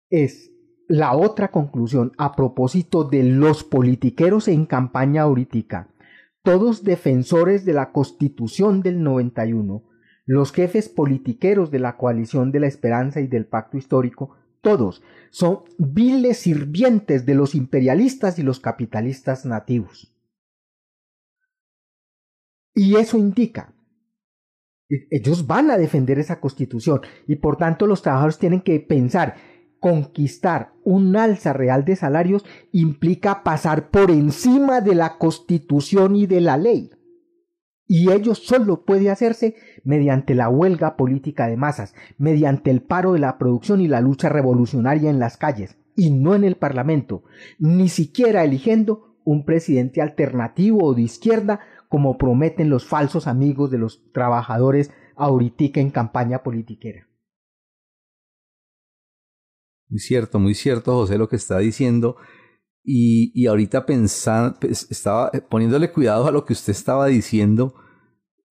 [0.09, 0.51] es
[0.87, 5.89] la otra conclusión a propósito de los politiqueros en campaña ahorita,
[6.43, 9.83] todos defensores de la Constitución del 91,
[10.25, 15.63] los jefes politiqueros de la coalición de la esperanza y del pacto histórico, todos son
[15.77, 20.15] viles sirvientes de los imperialistas y los capitalistas nativos.
[22.73, 23.73] Y eso indica
[25.09, 29.35] ellos van a defender esa constitución y por tanto los trabajadores tienen que pensar
[29.81, 36.39] conquistar un alza real de salarios implica pasar por encima de la constitución y de
[36.39, 36.91] la ley.
[37.87, 43.19] Y ello solo puede hacerse mediante la huelga política de masas, mediante el paro de
[43.19, 47.23] la producción y la lucha revolucionaria en las calles, y no en el Parlamento,
[47.57, 51.59] ni siquiera eligiendo un presidente alternativo o de izquierda
[51.89, 57.10] como prometen los falsos amigos de los trabajadores ahorita en campaña politiquera.
[59.91, 62.17] Muy cierto, muy cierto, José, lo que está diciendo.
[62.83, 67.75] Y, y ahorita pensando, pues, estaba poniéndole cuidado a lo que usted estaba diciendo,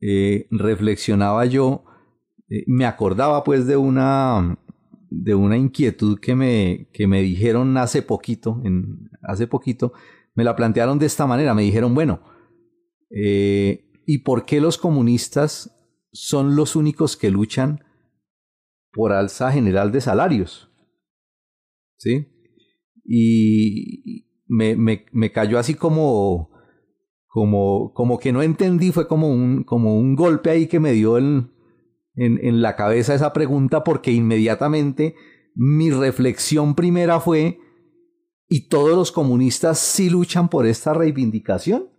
[0.00, 1.84] eh, reflexionaba yo,
[2.48, 4.56] eh, me acordaba pues de una,
[5.10, 8.62] de una inquietud que me, que me dijeron hace poquito,
[9.22, 9.92] hace poquito,
[10.36, 12.22] me la plantearon de esta manera, me dijeron, bueno,
[13.10, 15.72] eh, ¿Y por qué los comunistas
[16.12, 17.84] son los únicos que luchan
[18.92, 20.69] por alza general de salarios?
[22.00, 22.26] ¿Sí?
[23.04, 26.50] Y me, me, me cayó así como,
[27.26, 31.18] como, como que no entendí, fue como un, como un golpe ahí que me dio
[31.18, 31.52] en,
[32.14, 35.14] en la cabeza esa pregunta porque inmediatamente
[35.54, 37.58] mi reflexión primera fue,
[38.48, 41.90] ¿y todos los comunistas sí luchan por esta reivindicación?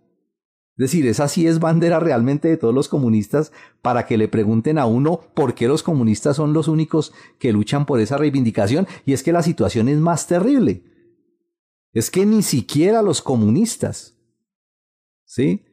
[0.82, 3.52] Decir, esa sí es bandera realmente de todos los comunistas
[3.82, 7.86] para que le pregunten a uno por qué los comunistas son los únicos que luchan
[7.86, 8.88] por esa reivindicación.
[9.06, 10.82] Y es que la situación es más terrible.
[11.92, 14.18] Es que ni siquiera los comunistas,
[15.24, 15.64] ¿sí?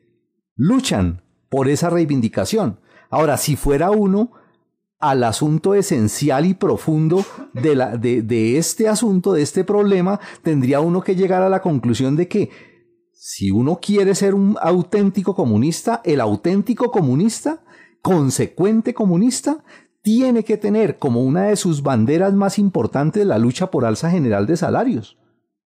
[0.55, 2.79] Luchan por esa reivindicación.
[3.09, 4.33] Ahora, si fuera uno
[4.99, 11.41] al asunto esencial y profundo de este asunto, de este problema, tendría uno que llegar
[11.41, 12.68] a la conclusión de que
[13.21, 17.61] si uno quiere ser un auténtico comunista, el auténtico comunista,
[18.01, 19.61] consecuente comunista,
[20.01, 24.47] tiene que tener como una de sus banderas más importantes la lucha por alza general
[24.47, 25.17] de salarios.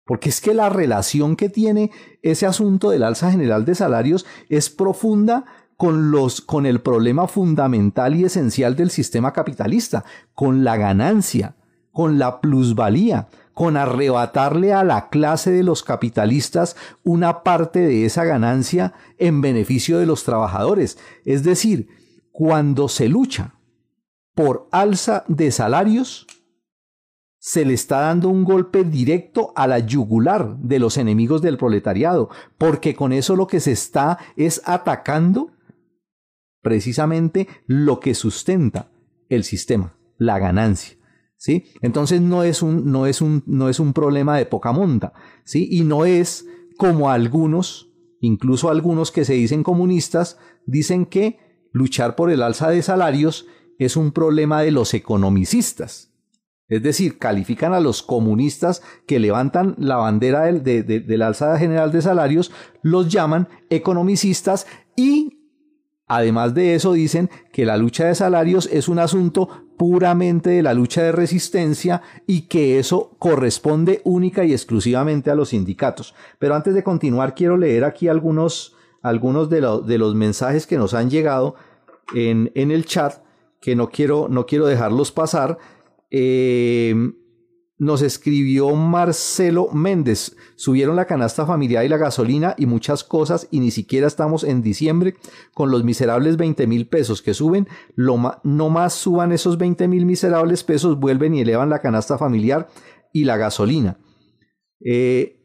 [0.03, 1.91] Porque es que la relación que tiene
[2.23, 5.45] ese asunto del alza general de salarios es profunda
[5.77, 11.55] con, los, con el problema fundamental y esencial del sistema capitalista, con la ganancia,
[11.93, 13.29] con la plusvalía,
[13.59, 19.99] con arrebatarle a la clase de los capitalistas una parte de esa ganancia en beneficio
[19.99, 20.97] de los trabajadores.
[21.25, 21.89] Es decir,
[22.31, 23.55] cuando se lucha
[24.33, 26.25] por alza de salarios,
[27.37, 32.29] se le está dando un golpe directo a la yugular de los enemigos del proletariado,
[32.57, 35.51] porque con eso lo que se está es atacando
[36.61, 38.89] precisamente lo que sustenta
[39.27, 40.98] el sistema, la ganancia.
[41.39, 41.63] ¿Sí?
[41.81, 45.13] Entonces no es un, no es un, no es un problema de poca monta,
[45.45, 45.67] ¿sí?
[45.71, 46.45] Y no es
[46.77, 50.37] como algunos, incluso algunos que se dicen comunistas,
[50.67, 51.39] dicen que
[51.71, 53.47] luchar por el alza de salarios
[53.79, 56.13] es un problema de los economicistas.
[56.67, 61.57] Es decir, califican a los comunistas que levantan la bandera del, de, de, la alzada
[61.57, 62.51] general de salarios,
[62.83, 65.38] los llaman economicistas y
[66.09, 69.47] además de eso dicen que la lucha de salarios es un asunto
[69.77, 75.49] puramente de la lucha de resistencia y que eso corresponde única y exclusivamente a los
[75.49, 76.13] sindicatos.
[76.37, 81.09] Pero antes de continuar quiero leer aquí algunos, algunos de, los mensajes que nos han
[81.09, 81.55] llegado
[82.13, 83.21] en, en el chat
[83.61, 85.57] que no quiero, no quiero dejarlos pasar.
[86.11, 87.13] Eh,
[87.79, 90.35] nos escribió Marcelo Méndez.
[90.55, 94.61] Subieron la canasta familiar y la gasolina y muchas cosas y ni siquiera estamos en
[94.61, 95.15] diciembre
[95.53, 97.67] con los miserables 20 mil pesos que suben.
[97.95, 102.67] No más suban esos 20 mil miserables pesos, vuelven y elevan la canasta familiar
[103.13, 103.97] y la gasolina.
[104.85, 105.37] Eh,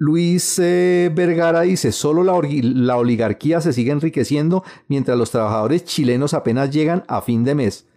[0.00, 6.70] Luis eh, Vergara dice, solo la, oligarquía se sigue enriqueciendo mientras los trabajadores chilenos apenas
[6.70, 7.88] llegan a fin de mes.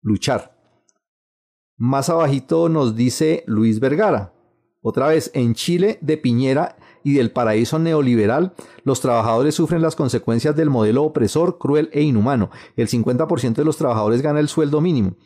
[0.00, 0.53] Luchar.
[1.76, 4.32] Más abajito nos dice Luis Vergara.
[4.80, 8.54] Otra vez, en Chile de Piñera y del paraíso neoliberal,
[8.84, 12.50] los trabajadores sufren las consecuencias del modelo opresor, cruel e inhumano.
[12.76, 15.16] El 50% de los trabajadores gana el sueldo mínimo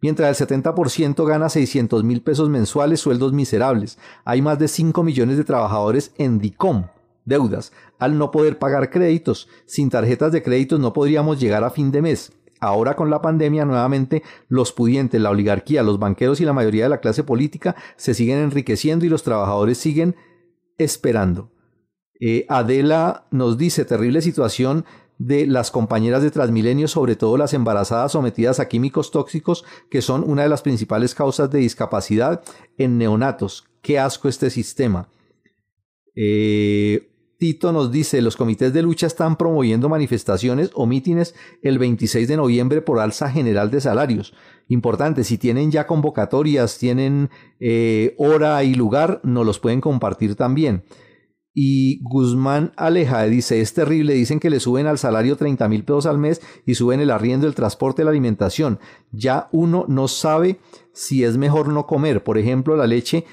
[0.00, 3.98] mientras el 70% gana 600 mil pesos mensuales, sueldos miserables.
[4.24, 6.84] Hay más de 5 millones de trabajadores en DICOM,
[7.24, 9.48] deudas, al no poder pagar créditos.
[9.64, 12.32] Sin tarjetas de créditos no podríamos llegar a fin de mes.
[12.60, 16.90] Ahora con la pandemia nuevamente los pudientes, la oligarquía, los banqueros y la mayoría de
[16.90, 20.16] la clase política se siguen enriqueciendo y los trabajadores siguen
[20.78, 21.50] esperando.
[22.20, 24.84] Eh, Adela nos dice, terrible situación
[25.18, 30.24] de las compañeras de Transmilenio, sobre todo las embarazadas sometidas a químicos tóxicos, que son
[30.28, 32.42] una de las principales causas de discapacidad
[32.76, 33.64] en neonatos.
[33.82, 35.08] Qué asco este sistema.
[36.14, 42.28] Eh, Tito nos dice, los comités de lucha están promoviendo manifestaciones o mítines el 26
[42.28, 44.32] de noviembre por alza general de salarios.
[44.68, 47.28] Importante, si tienen ya convocatorias, tienen
[47.60, 50.84] eh, hora y lugar, nos los pueden compartir también.
[51.58, 56.04] Y Guzmán Aleja dice, es terrible, dicen que le suben al salario 30 mil pesos
[56.04, 58.78] al mes y suben el arriendo, el transporte, la alimentación.
[59.10, 60.58] Ya uno no sabe
[60.92, 62.22] si es mejor no comer.
[62.22, 63.24] Por ejemplo, la leche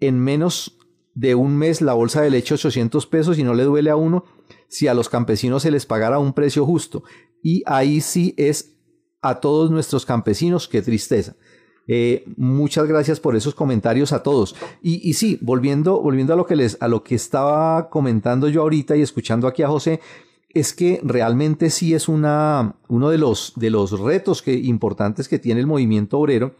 [0.00, 0.77] en menos
[1.18, 4.24] de un mes, la bolsa de leche 800 pesos y no le duele a uno
[4.68, 7.02] si a los campesinos se les pagara un precio justo.
[7.42, 8.76] Y ahí sí es
[9.20, 11.34] a todos nuestros campesinos, qué tristeza.
[11.88, 14.54] Eh, muchas gracias por esos comentarios a todos.
[14.80, 18.62] Y, y, sí, volviendo, volviendo a lo que les, a lo que estaba comentando yo
[18.62, 20.00] ahorita y escuchando aquí a José,
[20.50, 25.40] es que realmente sí es una, uno de los, de los retos que, importantes que
[25.40, 26.54] tiene el movimiento obrero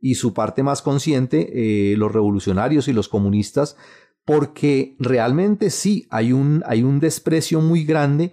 [0.00, 3.76] y su parte más consciente, eh, los revolucionarios y los comunistas,
[4.24, 8.32] porque realmente sí hay un, hay un desprecio muy grande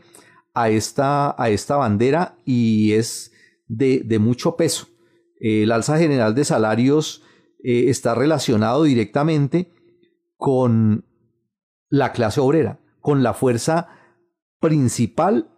[0.54, 3.32] a esta, a esta bandera y es
[3.68, 4.88] de, de mucho peso.
[5.40, 7.24] El alza general de salarios
[7.64, 9.72] eh, está relacionado directamente
[10.38, 11.06] con
[11.90, 13.90] la clase obrera, con la fuerza
[14.60, 15.51] principal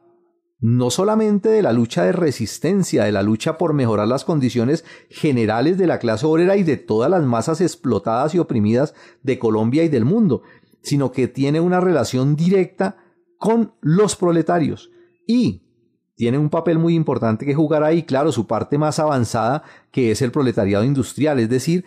[0.63, 5.77] no solamente de la lucha de resistencia, de la lucha por mejorar las condiciones generales
[5.77, 8.93] de la clase obrera y de todas las masas explotadas y oprimidas
[9.23, 10.43] de Colombia y del mundo,
[10.81, 12.95] sino que tiene una relación directa
[13.37, 14.89] con los proletarios.
[15.27, 15.63] Y
[16.15, 20.21] tiene un papel muy importante que jugar ahí, claro, su parte más avanzada, que es
[20.21, 21.83] el proletariado industrial, es decir,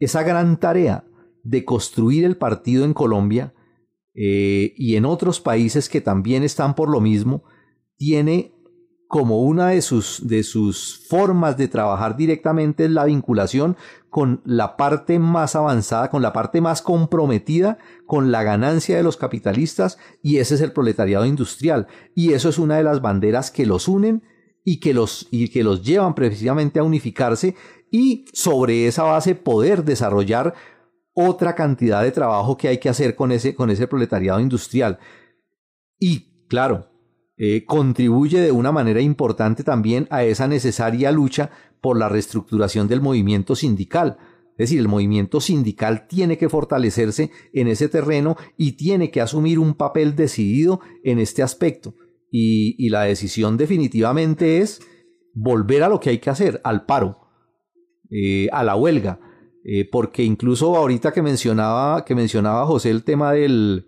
[0.00, 1.04] esa gran tarea
[1.44, 3.54] de construir el partido en Colombia
[4.12, 7.44] eh, y en otros países que también están por lo mismo,
[7.98, 8.54] tiene
[9.08, 13.76] como una de sus, de sus formas de trabajar directamente es la vinculación
[14.10, 19.16] con la parte más avanzada, con la parte más comprometida con la ganancia de los
[19.16, 21.86] capitalistas y ese es el proletariado industrial.
[22.14, 24.22] Y eso es una de las banderas que los unen
[24.62, 27.56] y que los, y que los llevan precisamente a unificarse
[27.90, 30.54] y sobre esa base poder desarrollar
[31.14, 34.98] otra cantidad de trabajo que hay que hacer con ese, con ese proletariado industrial.
[35.98, 36.87] Y claro,
[37.40, 43.00] eh, contribuye de una manera importante también a esa necesaria lucha por la reestructuración del
[43.00, 44.18] movimiento sindical.
[44.52, 49.60] Es decir, el movimiento sindical tiene que fortalecerse en ese terreno y tiene que asumir
[49.60, 51.94] un papel decidido en este aspecto.
[52.30, 54.80] Y, la decisión definitivamente es
[55.32, 57.20] volver a lo que hay que hacer, al paro,
[58.10, 59.20] eh, a la huelga.
[59.64, 63.86] Eh, porque incluso ahorita que mencionaba, que mencionaba José el tema del,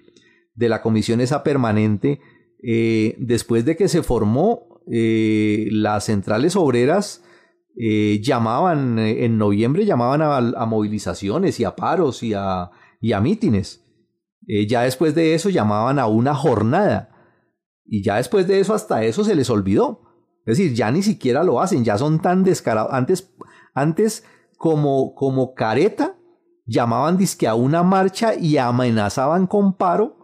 [0.54, 2.20] de la comisión esa permanente,
[2.62, 7.22] eh, después de que se formó, eh, las centrales obreras
[7.76, 13.84] eh, llamaban, en noviembre llamaban a, movilizaciones y a paros y a, y mítines.
[14.68, 17.10] Ya después de eso llamaban a una jornada.
[17.84, 20.02] Y ya después de eso hasta eso se les olvidó.
[20.44, 22.92] Es decir, ya ni siquiera lo hacen, ya son tan descarados.
[22.92, 23.32] Antes,
[23.74, 24.24] antes
[24.58, 26.16] como, como careta,
[26.66, 30.16] llamaban disque a una marcha y amenazaban con paro,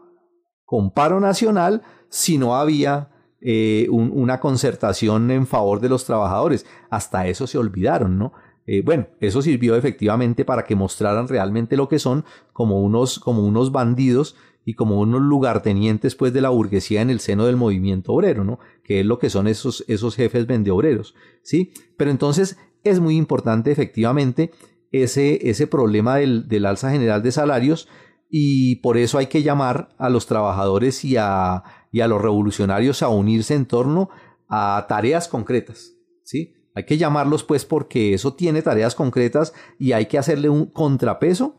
[0.65, 6.67] con paro nacional, si no había eh, una concertación en favor de los trabajadores.
[6.91, 8.33] Hasta eso se olvidaron, ¿no?
[8.67, 13.47] Eh, bueno, eso sirvió efectivamente para que mostraran realmente lo que son como unos, como
[13.47, 14.35] unos bandidos
[14.65, 18.59] y como unos lugartenientes pues de la burguesía en el seno del movimiento obrero, ¿no?
[18.83, 21.73] Que es lo que son esos, esos jefes vendeobreros, ¿sí?
[21.97, 24.51] Pero entonces es muy importante efectivamente
[24.91, 27.87] ese, ese problema del, del alza general de salarios
[28.29, 31.63] y por eso hay que llamar a los trabajadores y a,
[31.97, 34.11] y a los revolucionarios a unirse en torno
[34.51, 35.95] a tareas concretas,
[36.25, 36.53] ¿sí?
[36.75, 41.57] Hay que llamarlos pues porque eso tiene tareas concretas y hay que hacerle un contrapeso,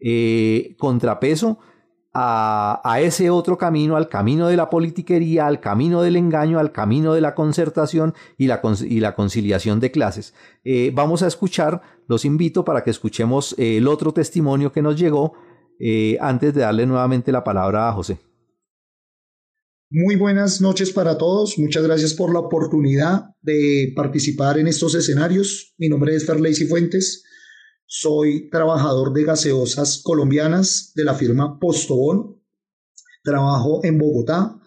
[0.00, 1.58] eh, contrapeso
[2.14, 7.12] a, ese otro camino, al camino de la politiquería, al camino del engaño, al camino
[7.12, 8.62] de la concertación y la,
[9.14, 10.32] conciliación de clases.
[10.64, 14.98] Eh, vamos a escuchar, los invito para que escuchemos eh, el otro testimonio que nos
[14.98, 15.34] llegó
[16.20, 18.18] antes de darle nuevamente la palabra a José.
[19.90, 21.58] Muy buenas noches para todos.
[21.58, 25.74] Muchas gracias por la oportunidad de participar en estos escenarios.
[25.76, 27.22] Mi nombre es Ferley Fuentes.
[27.84, 32.42] Soy trabajador de gaseosas colombianas de la firma Postobón.
[33.22, 34.58] Trabajo en Bogotá.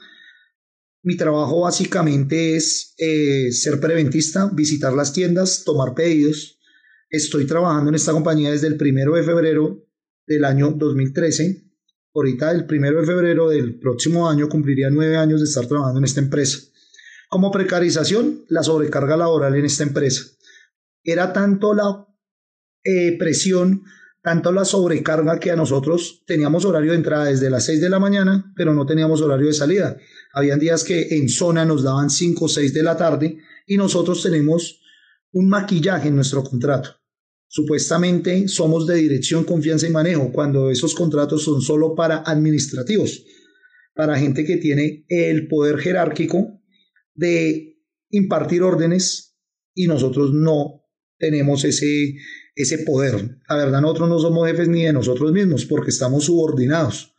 [1.01, 6.59] Mi trabajo básicamente es eh, ser preventista, visitar las tiendas, tomar pedidos.
[7.09, 9.84] Estoy trabajando en esta compañía desde el primero de febrero
[10.28, 11.66] del año 2013
[12.18, 16.05] ahorita el primero de febrero del próximo año cumpliría nueve años de estar trabajando en
[16.05, 16.59] esta empresa.
[17.30, 20.24] Como precarización, la sobrecarga laboral en esta empresa.
[21.03, 22.07] Era tanto la
[22.84, 23.84] eh, presión,
[24.22, 27.99] tanto la sobrecarga que a nosotros teníamos horario de entrada desde las 6 de la
[27.99, 29.97] mañana, pero no teníamos horario de salida.
[30.34, 34.24] Habían días que en zona nos daban 5 o 6 de la tarde y nosotros
[34.24, 34.82] tenemos
[35.32, 36.97] un maquillaje en nuestro contrato.
[37.48, 43.24] Supuestamente somos de dirección, confianza y manejo, cuando esos contratos son solo para administrativos,
[43.95, 46.62] para gente que tiene el poder jerárquico
[47.14, 47.80] de
[48.10, 49.38] impartir órdenes
[49.74, 50.84] y nosotros no
[51.18, 52.16] tenemos ese,
[52.56, 53.39] ese poder.
[53.50, 57.16] La verdad, nosotros no somos jefes ni de nosotros mismos porque estamos subordinados.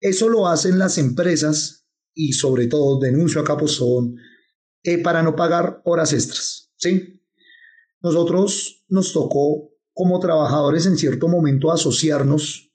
[0.00, 4.16] Eso lo hacen las empresas y sobre todo, denuncio a Capozón,
[4.82, 6.72] eh, para no pagar horas extras.
[6.76, 7.23] ¿sí?
[8.04, 12.70] Nosotros nos tocó como trabajadores en cierto momento asociarnos,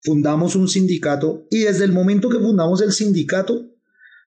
[0.00, 3.74] fundamos un sindicato y desde el momento que fundamos el sindicato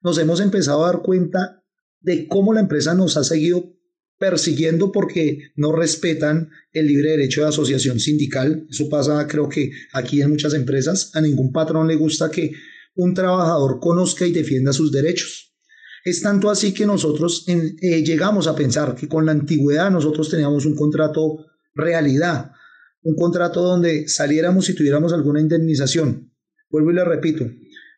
[0.04, 1.64] nos hemos empezado a dar cuenta
[2.02, 3.74] de cómo la empresa nos ha seguido
[4.20, 8.68] persiguiendo porque no respetan el libre derecho de asociación sindical.
[8.70, 11.12] Eso pasa creo que aquí en muchas empresas.
[11.14, 12.52] A ningún patrón le gusta que
[12.96, 15.57] un trabajador conozca y defienda sus derechos.
[16.08, 20.66] Es tanto así que nosotros eh, llegamos a pensar que con la antigüedad nosotros teníamos
[20.66, 22.54] un contrato realidad,
[23.02, 26.32] un contrato donde saliéramos y tuviéramos alguna indemnización.
[26.70, 27.46] Vuelvo y le repito,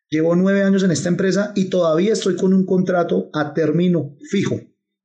[0.09, 4.59] llevo nueve años en esta empresa y todavía estoy con un contrato a término fijo.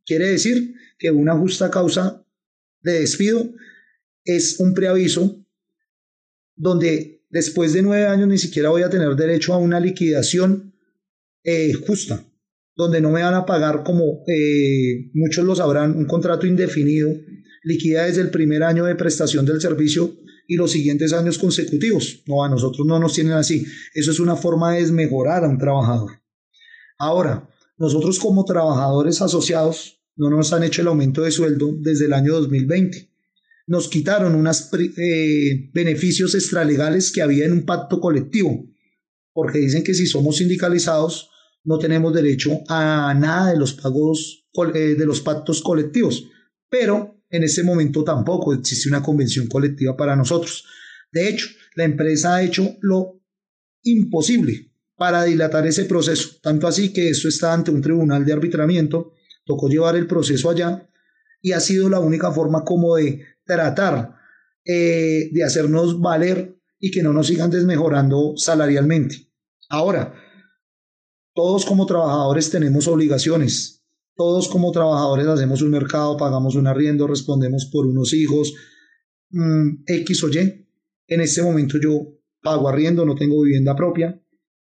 [0.07, 2.25] Quiere decir que una justa causa
[2.81, 3.53] de despido
[4.25, 5.45] es un preaviso
[6.57, 10.73] donde después de nueve años ni siquiera voy a tener derecho a una liquidación
[11.43, 12.25] eh, justa
[12.77, 17.11] donde no me van a pagar como eh, muchos lo sabrán, un contrato indefinido,
[17.63, 20.17] liquida desde el primer año de prestación del servicio
[20.47, 22.23] y los siguientes años consecutivos.
[22.27, 23.65] No, a nosotros no nos tienen así.
[23.95, 26.13] Eso es una forma de desmejorar a un trabajador.
[26.99, 27.49] Ahora,
[27.79, 32.35] nosotros como trabajadores asociados no nos han hecho el aumento de sueldo desde el año
[32.35, 33.11] 2020.
[33.67, 38.67] Nos quitaron unos eh, beneficios extralegales que había en un pacto colectivo,
[39.33, 41.31] porque dicen que si somos sindicalizados,
[41.65, 46.29] no tenemos derecho a nada de los pagos eh, de los pactos colectivos,
[46.69, 50.65] pero en ese momento tampoco existe una convención colectiva para nosotros.
[51.11, 53.21] De hecho, la empresa ha hecho lo
[53.83, 59.13] imposible para dilatar ese proceso, tanto así que eso está ante un tribunal de arbitramiento,
[59.45, 60.89] tocó llevar el proceso allá
[61.43, 64.15] y ha sido la única forma como de tratar
[64.65, 69.29] eh, de hacernos valer y que no nos sigan desmejorando salarialmente.
[69.69, 70.15] Ahora,
[71.35, 73.85] todos como trabajadores tenemos obligaciones.
[74.17, 78.55] Todos como trabajadores hacemos un mercado, pagamos un arriendo, respondemos por unos hijos,
[79.31, 80.69] mm, X o Y.
[81.09, 84.23] En este momento yo pago arriendo, no tengo vivienda propia.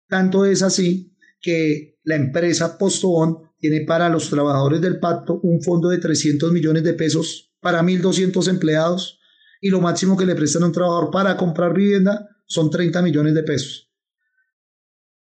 [0.07, 5.89] Tanto es así que la empresa Postobón tiene para los trabajadores del pacto un fondo
[5.89, 9.20] de 300 millones de pesos para 1.200 empleados
[9.59, 13.34] y lo máximo que le prestan a un trabajador para comprar vivienda son 30 millones
[13.34, 13.91] de pesos.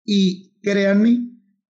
[0.05, 1.28] Y créanme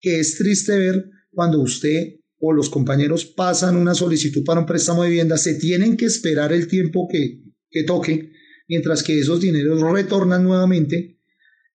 [0.03, 5.05] que es triste ver cuando usted o los compañeros pasan una solicitud para un préstamo
[5.05, 7.41] de vivienda, se tienen que esperar el tiempo que,
[7.71, 8.33] que toque,
[8.69, 11.21] mientras que esos dineros retornan nuevamente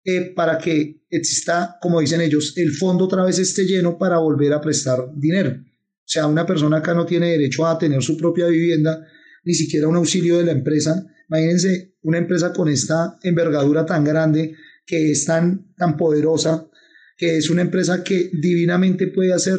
[0.04, 4.52] eh, para que exista, como dicen ellos, el fondo otra vez esté lleno para volver
[4.52, 5.50] a prestar dinero.
[5.50, 9.06] O sea, una persona acá no tiene derecho a tener su propia vivienda,
[9.44, 11.06] ni siquiera un auxilio de la empresa.
[11.28, 14.54] Imagínense una empresa con esta envergadura tan grande,
[14.84, 16.68] que es tan, tan poderosa,
[17.16, 19.58] que es una empresa que divinamente puede hacer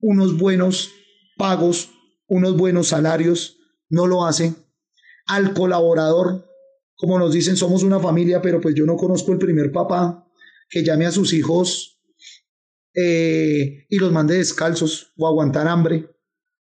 [0.00, 0.90] unos buenos
[1.36, 1.90] pagos,
[2.26, 4.54] unos buenos salarios, no lo hace.
[5.26, 6.46] Al colaborador,
[6.94, 10.28] como nos dicen, somos una familia, pero pues yo no conozco el primer papá
[10.68, 12.02] que llame a sus hijos
[12.94, 16.10] eh, y los mande descalzos o aguantar hambre,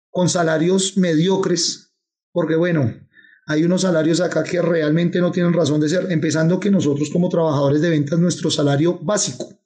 [0.09, 1.93] con salarios mediocres,
[2.31, 3.01] porque bueno,
[3.47, 7.27] hay unos salarios acá que realmente no tienen razón de ser, empezando que nosotros como
[7.27, 9.64] trabajadores de ventas, nuestro salario básico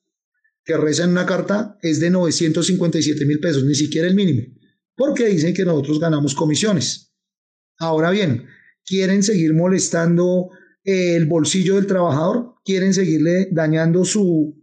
[0.63, 4.43] que reza en una carta es de 957 mil pesos, ni siquiera el mínimo,
[4.95, 7.13] porque dicen que nosotros ganamos comisiones.
[7.77, 8.45] Ahora bien,
[8.85, 10.49] quieren seguir molestando
[10.83, 14.61] el bolsillo del trabajador, quieren seguirle dañando su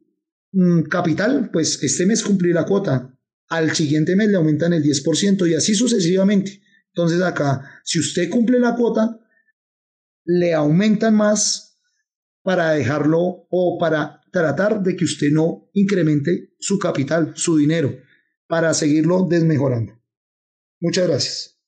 [0.53, 3.17] mm, capital, pues este mes cumplí la cuota,
[3.49, 6.61] al siguiente mes le aumentan el 10% y así sucesivamente.
[6.89, 9.21] Entonces acá, si usted cumple la cuota,
[10.25, 11.79] le aumentan más
[12.43, 17.91] para dejarlo o para tratar de que usted no incremente su capital, su dinero,
[18.47, 19.95] para seguirlo desmejorando.
[20.79, 21.61] Muchas gracias.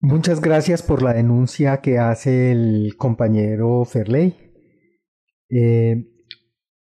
[0.00, 4.36] Muchas gracias por la denuncia que hace el compañero Ferley.
[5.48, 6.10] Eh,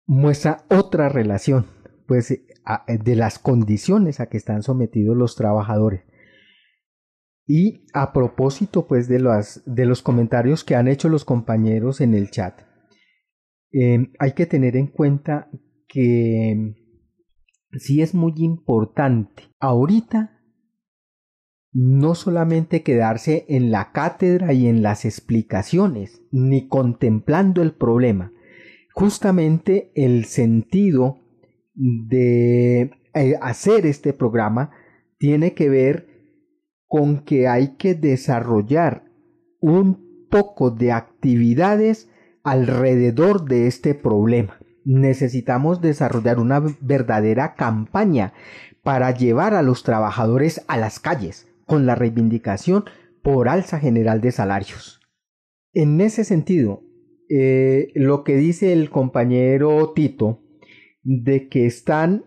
[0.07, 1.67] muestra otra relación,
[2.07, 6.03] pues, de las condiciones a que están sometidos los trabajadores.
[7.47, 9.19] Y a propósito, pues, de,
[9.67, 12.70] de los comentarios que han hecho los compañeros en el chat.
[13.73, 15.49] Em, hay que tener en cuenta
[15.87, 16.75] que
[17.73, 20.41] sí es muy importante ahorita
[21.73, 28.33] no solamente quedarse en la cátedra y en las explicaciones, ni contemplando el problema.
[28.93, 31.21] Justamente el sentido
[31.75, 34.73] de eh, hacer este programa
[35.19, 36.09] tiene que ver
[36.87, 39.05] con que hay que desarrollar
[39.61, 42.10] un poco de actividades
[42.43, 44.59] alrededor de este problema.
[44.85, 48.33] Necesitamos desarrollar una verdadera campaña
[48.83, 52.85] para llevar a los trabajadores a las calles con la reivindicación
[53.23, 55.01] por alza general de salarios.
[55.73, 56.83] En ese sentido,
[57.29, 60.43] eh, lo que dice el compañero Tito
[61.03, 62.25] de que están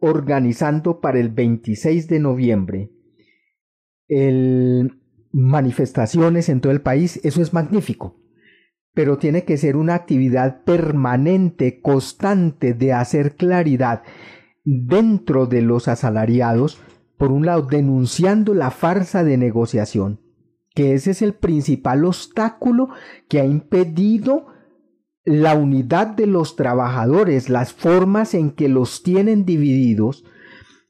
[0.00, 2.90] organizando para el 26 de noviembre
[4.08, 5.00] el
[5.32, 8.25] manifestaciones en todo el país, eso es magnífico
[8.96, 14.02] pero tiene que ser una actividad permanente, constante de hacer claridad
[14.64, 16.80] dentro de los asalariados,
[17.18, 20.22] por un lado, denunciando la farsa de negociación,
[20.74, 22.88] que ese es el principal obstáculo
[23.28, 24.46] que ha impedido
[25.26, 30.24] la unidad de los trabajadores, las formas en que los tienen divididos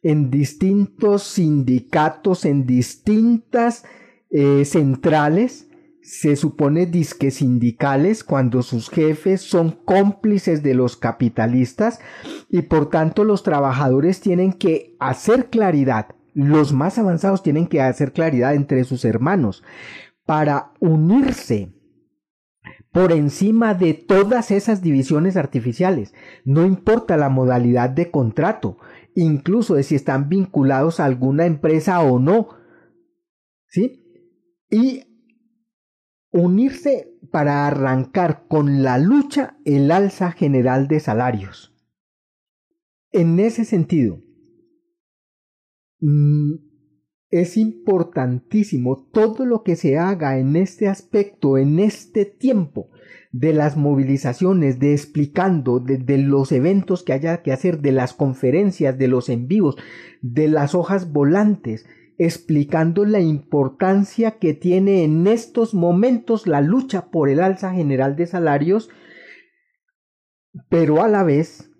[0.02, 3.84] en distintos sindicatos, en distintas
[4.30, 5.65] eh, centrales,
[6.06, 11.98] se supone disque sindicales cuando sus jefes son cómplices de los capitalistas
[12.48, 18.12] y por tanto los trabajadores tienen que hacer claridad, los más avanzados tienen que hacer
[18.12, 19.64] claridad entre sus hermanos
[20.24, 21.74] para unirse
[22.92, 26.14] por encima de todas esas divisiones artificiales.
[26.44, 28.78] No importa la modalidad de contrato,
[29.16, 32.50] incluso de si están vinculados a alguna empresa o no.
[33.66, 34.04] ¿Sí?
[34.70, 35.15] Y
[36.36, 41.74] unirse para arrancar con la lucha el alza general de salarios.
[43.12, 44.22] En ese sentido,
[46.00, 46.54] mm,
[47.30, 52.90] es importantísimo todo lo que se haga en este aspecto, en este tiempo
[53.32, 58.96] de las movilizaciones, de explicando, de, los eventos que haya que hacer, de las conferencias,
[58.96, 59.76] de los envíos,
[60.22, 61.84] de las hojas volantes,
[62.18, 68.26] explicando la importancia que tiene en estos momentos la lucha por el alza general de
[68.26, 68.88] salarios,
[70.68, 71.70] pero a la vez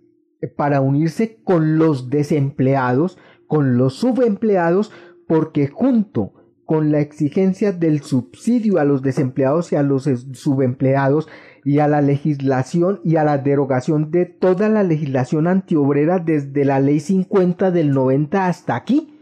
[0.57, 4.93] para unirse con los desempleados, con los subempleados,
[5.26, 6.32] porque junto
[6.64, 11.28] con la exigencia del subsidio a los desempleados y a los subempleados,
[11.66, 16.78] y a la legislación y a la derogación de toda la legislación antiobrera desde la
[16.78, 19.16] ley 50 del 90 hasta aquí,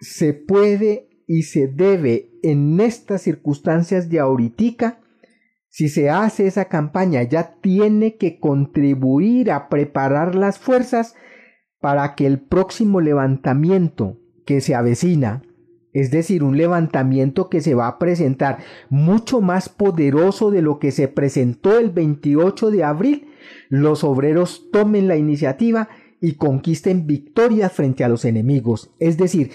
[0.00, 5.00] se puede y se debe en estas circunstancias de ahorita,
[5.68, 11.14] si se hace esa campaña, ya tiene que contribuir a preparar las fuerzas
[11.80, 15.42] para que el próximo levantamiento que se avecina,
[15.92, 20.90] es decir, un levantamiento que se va a presentar mucho más poderoso de lo que
[20.90, 23.28] se presentó el 28 de abril,
[23.68, 25.88] los obreros tomen la iniciativa
[26.20, 28.90] y conquisten victorias frente a los enemigos.
[28.98, 29.50] Es decir,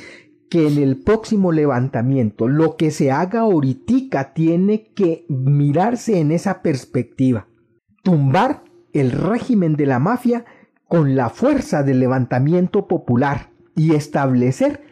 [0.53, 6.61] que en el próximo levantamiento lo que se haga ahorita tiene que mirarse en esa
[6.61, 7.47] perspectiva.
[8.03, 10.45] Tumbar el régimen de la mafia
[10.87, 14.83] con la fuerza del levantamiento popular y establecer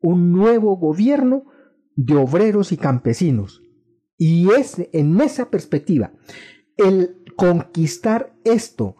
[0.00, 1.44] un nuevo gobierno
[1.96, 3.62] de obreros y campesinos.
[4.16, 6.12] Y es en esa perspectiva
[6.78, 8.96] el conquistar esto,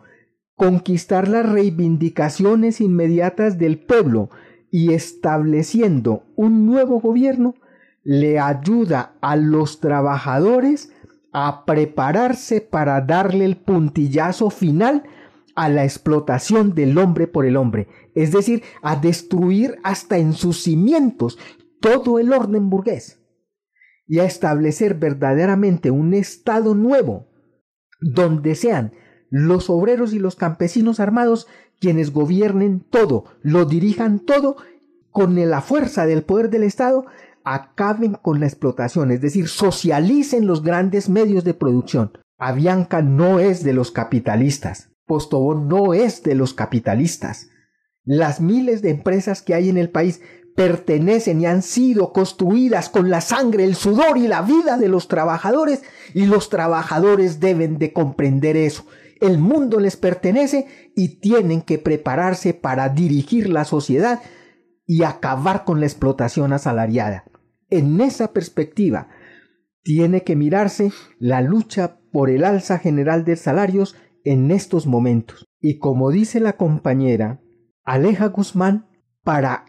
[0.55, 4.29] conquistar las reivindicaciones inmediatas del pueblo,
[4.71, 7.55] y estableciendo un nuevo gobierno
[8.03, 10.93] le ayuda a los trabajadores
[11.33, 15.05] a prepararse para darle el puntillazo final
[15.55, 20.63] a la explotación del hombre por el hombre, es decir, a destruir hasta en sus
[20.63, 21.39] cimientos
[21.81, 23.21] todo el orden burgués
[24.07, 27.29] y a establecer verdaderamente un Estado nuevo
[28.01, 28.93] donde sean
[29.31, 31.47] los obreros y los campesinos armados
[31.81, 34.57] quienes gobiernen todo, lo dirijan todo,
[35.11, 37.07] con la fuerza del poder del Estado,
[37.43, 42.13] acaben con la explotación, es decir, socialicen los grandes medios de producción.
[42.39, 47.49] Avianca no es de los capitalistas, Postobón no es de los capitalistas.
[48.05, 50.21] Las miles de empresas que hay en el país
[50.55, 55.09] pertenecen y han sido construidas con la sangre, el sudor y la vida de los
[55.09, 55.83] trabajadores
[56.15, 58.85] y los trabajadores deben de comprender eso
[59.21, 60.67] el mundo les pertenece
[60.97, 64.21] y tienen que prepararse para dirigir la sociedad
[64.87, 67.25] y acabar con la explotación asalariada.
[67.69, 69.09] En esa perspectiva,
[69.83, 75.47] tiene que mirarse la lucha por el alza general de salarios en estos momentos.
[75.61, 77.41] Y como dice la compañera
[77.85, 78.89] Aleja Guzmán,
[79.23, 79.67] para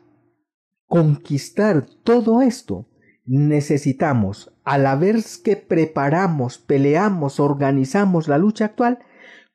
[0.86, 2.89] conquistar todo esto,
[3.26, 8.99] necesitamos, a la vez que preparamos, peleamos, organizamos la lucha actual,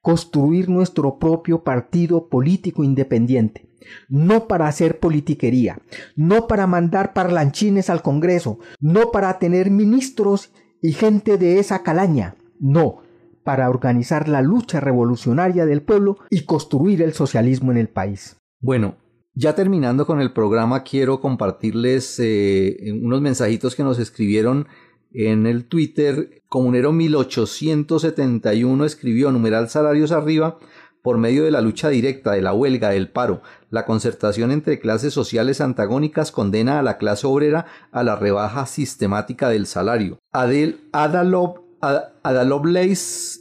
[0.06, 3.66] construir nuestro propio partido político independiente,
[4.08, 5.80] no para hacer politiquería,
[6.14, 12.36] no para mandar parlanchines al Congreso, no para tener ministros y gente de esa calaña,
[12.60, 13.02] no,
[13.42, 18.36] para organizar la lucha revolucionaria del pueblo y construir el socialismo en el país.
[18.60, 18.98] Bueno,
[19.34, 24.68] ya terminando con el programa, quiero compartirles eh, unos mensajitos que nos escribieron
[25.16, 30.58] en el Twitter, Comunero 1871 escribió numeral salarios arriba
[31.02, 33.40] por medio de la lucha directa, de la huelga, del paro,
[33.70, 39.48] la concertación entre clases sociales antagónicas condena a la clase obrera a la rebaja sistemática
[39.48, 40.18] del salario.
[40.32, 41.60] Adel, Adalob,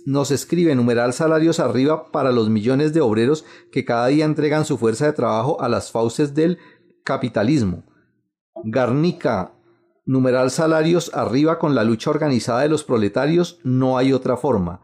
[0.06, 4.78] nos escribe numeral salarios arriba para los millones de obreros que cada día entregan su
[4.78, 6.60] fuerza de trabajo a las fauces del
[7.04, 7.84] capitalismo.
[8.64, 9.55] Garnica,
[10.06, 14.82] numeral salarios arriba con la lucha organizada de los proletarios, no hay otra forma.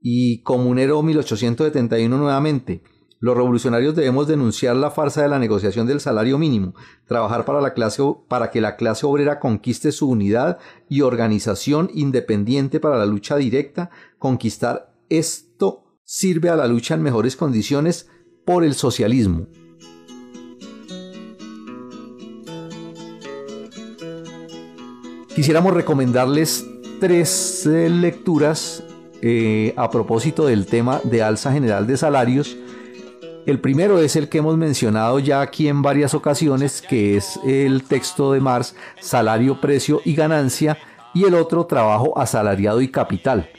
[0.00, 2.82] Y Comunero 1871 nuevamente.
[3.18, 6.74] Los revolucionarios debemos denunciar la farsa de la negociación del salario mínimo,
[7.06, 10.58] trabajar para, la clase, para que la clase obrera conquiste su unidad
[10.88, 17.36] y organización independiente para la lucha directa, conquistar esto sirve a la lucha en mejores
[17.36, 18.10] condiciones
[18.44, 19.46] por el socialismo.
[25.36, 26.66] Quisiéramos recomendarles
[26.98, 28.82] tres eh, lecturas
[29.20, 32.56] eh, a propósito del tema de alza general de salarios.
[33.44, 37.82] El primero es el que hemos mencionado ya aquí en varias ocasiones, que es el
[37.82, 40.78] texto de Marx, Salario, Precio y Ganancia,
[41.12, 43.50] y el otro, Trabajo asalariado y capital.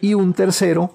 [0.00, 0.94] Y un tercero,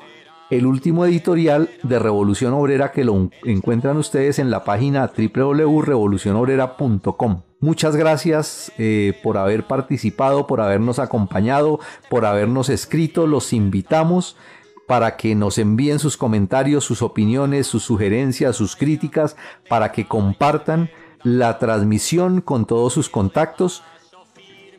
[0.49, 7.48] el último editorial de Revolución Obrera que lo encuentran ustedes en la página www.revolucionobrera.com.
[7.61, 13.27] Muchas gracias eh, por haber participado, por habernos acompañado, por habernos escrito.
[13.27, 14.37] Los invitamos
[14.87, 19.35] para que nos envíen sus comentarios, sus opiniones, sus sugerencias, sus críticas,
[19.67, 20.89] para que compartan
[21.23, 23.83] la transmisión con todos sus contactos.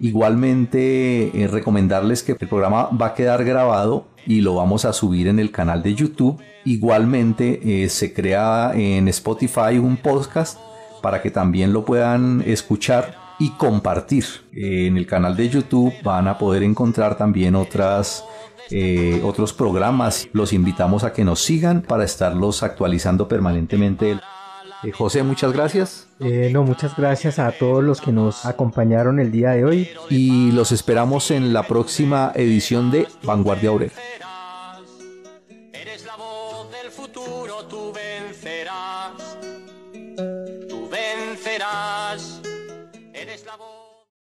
[0.00, 5.28] Igualmente, eh, recomendarles que el programa va a quedar grabado y lo vamos a subir
[5.28, 6.40] en el canal de YouTube.
[6.64, 10.58] Igualmente, eh, se crea en Spotify un podcast
[11.00, 14.24] para que también lo puedan escuchar y compartir.
[14.52, 18.24] En el canal de YouTube van a poder encontrar también otras
[18.70, 20.28] eh, otros programas.
[20.32, 24.18] Los invitamos a que nos sigan para estarlos actualizando permanentemente.
[24.82, 26.06] Eh, José, muchas gracias.
[26.20, 29.88] Eh, no, muchas gracias a todos los que nos acompañaron el día de hoy.
[30.08, 33.92] Y los esperamos en la próxima edición de Vanguardia Obrera.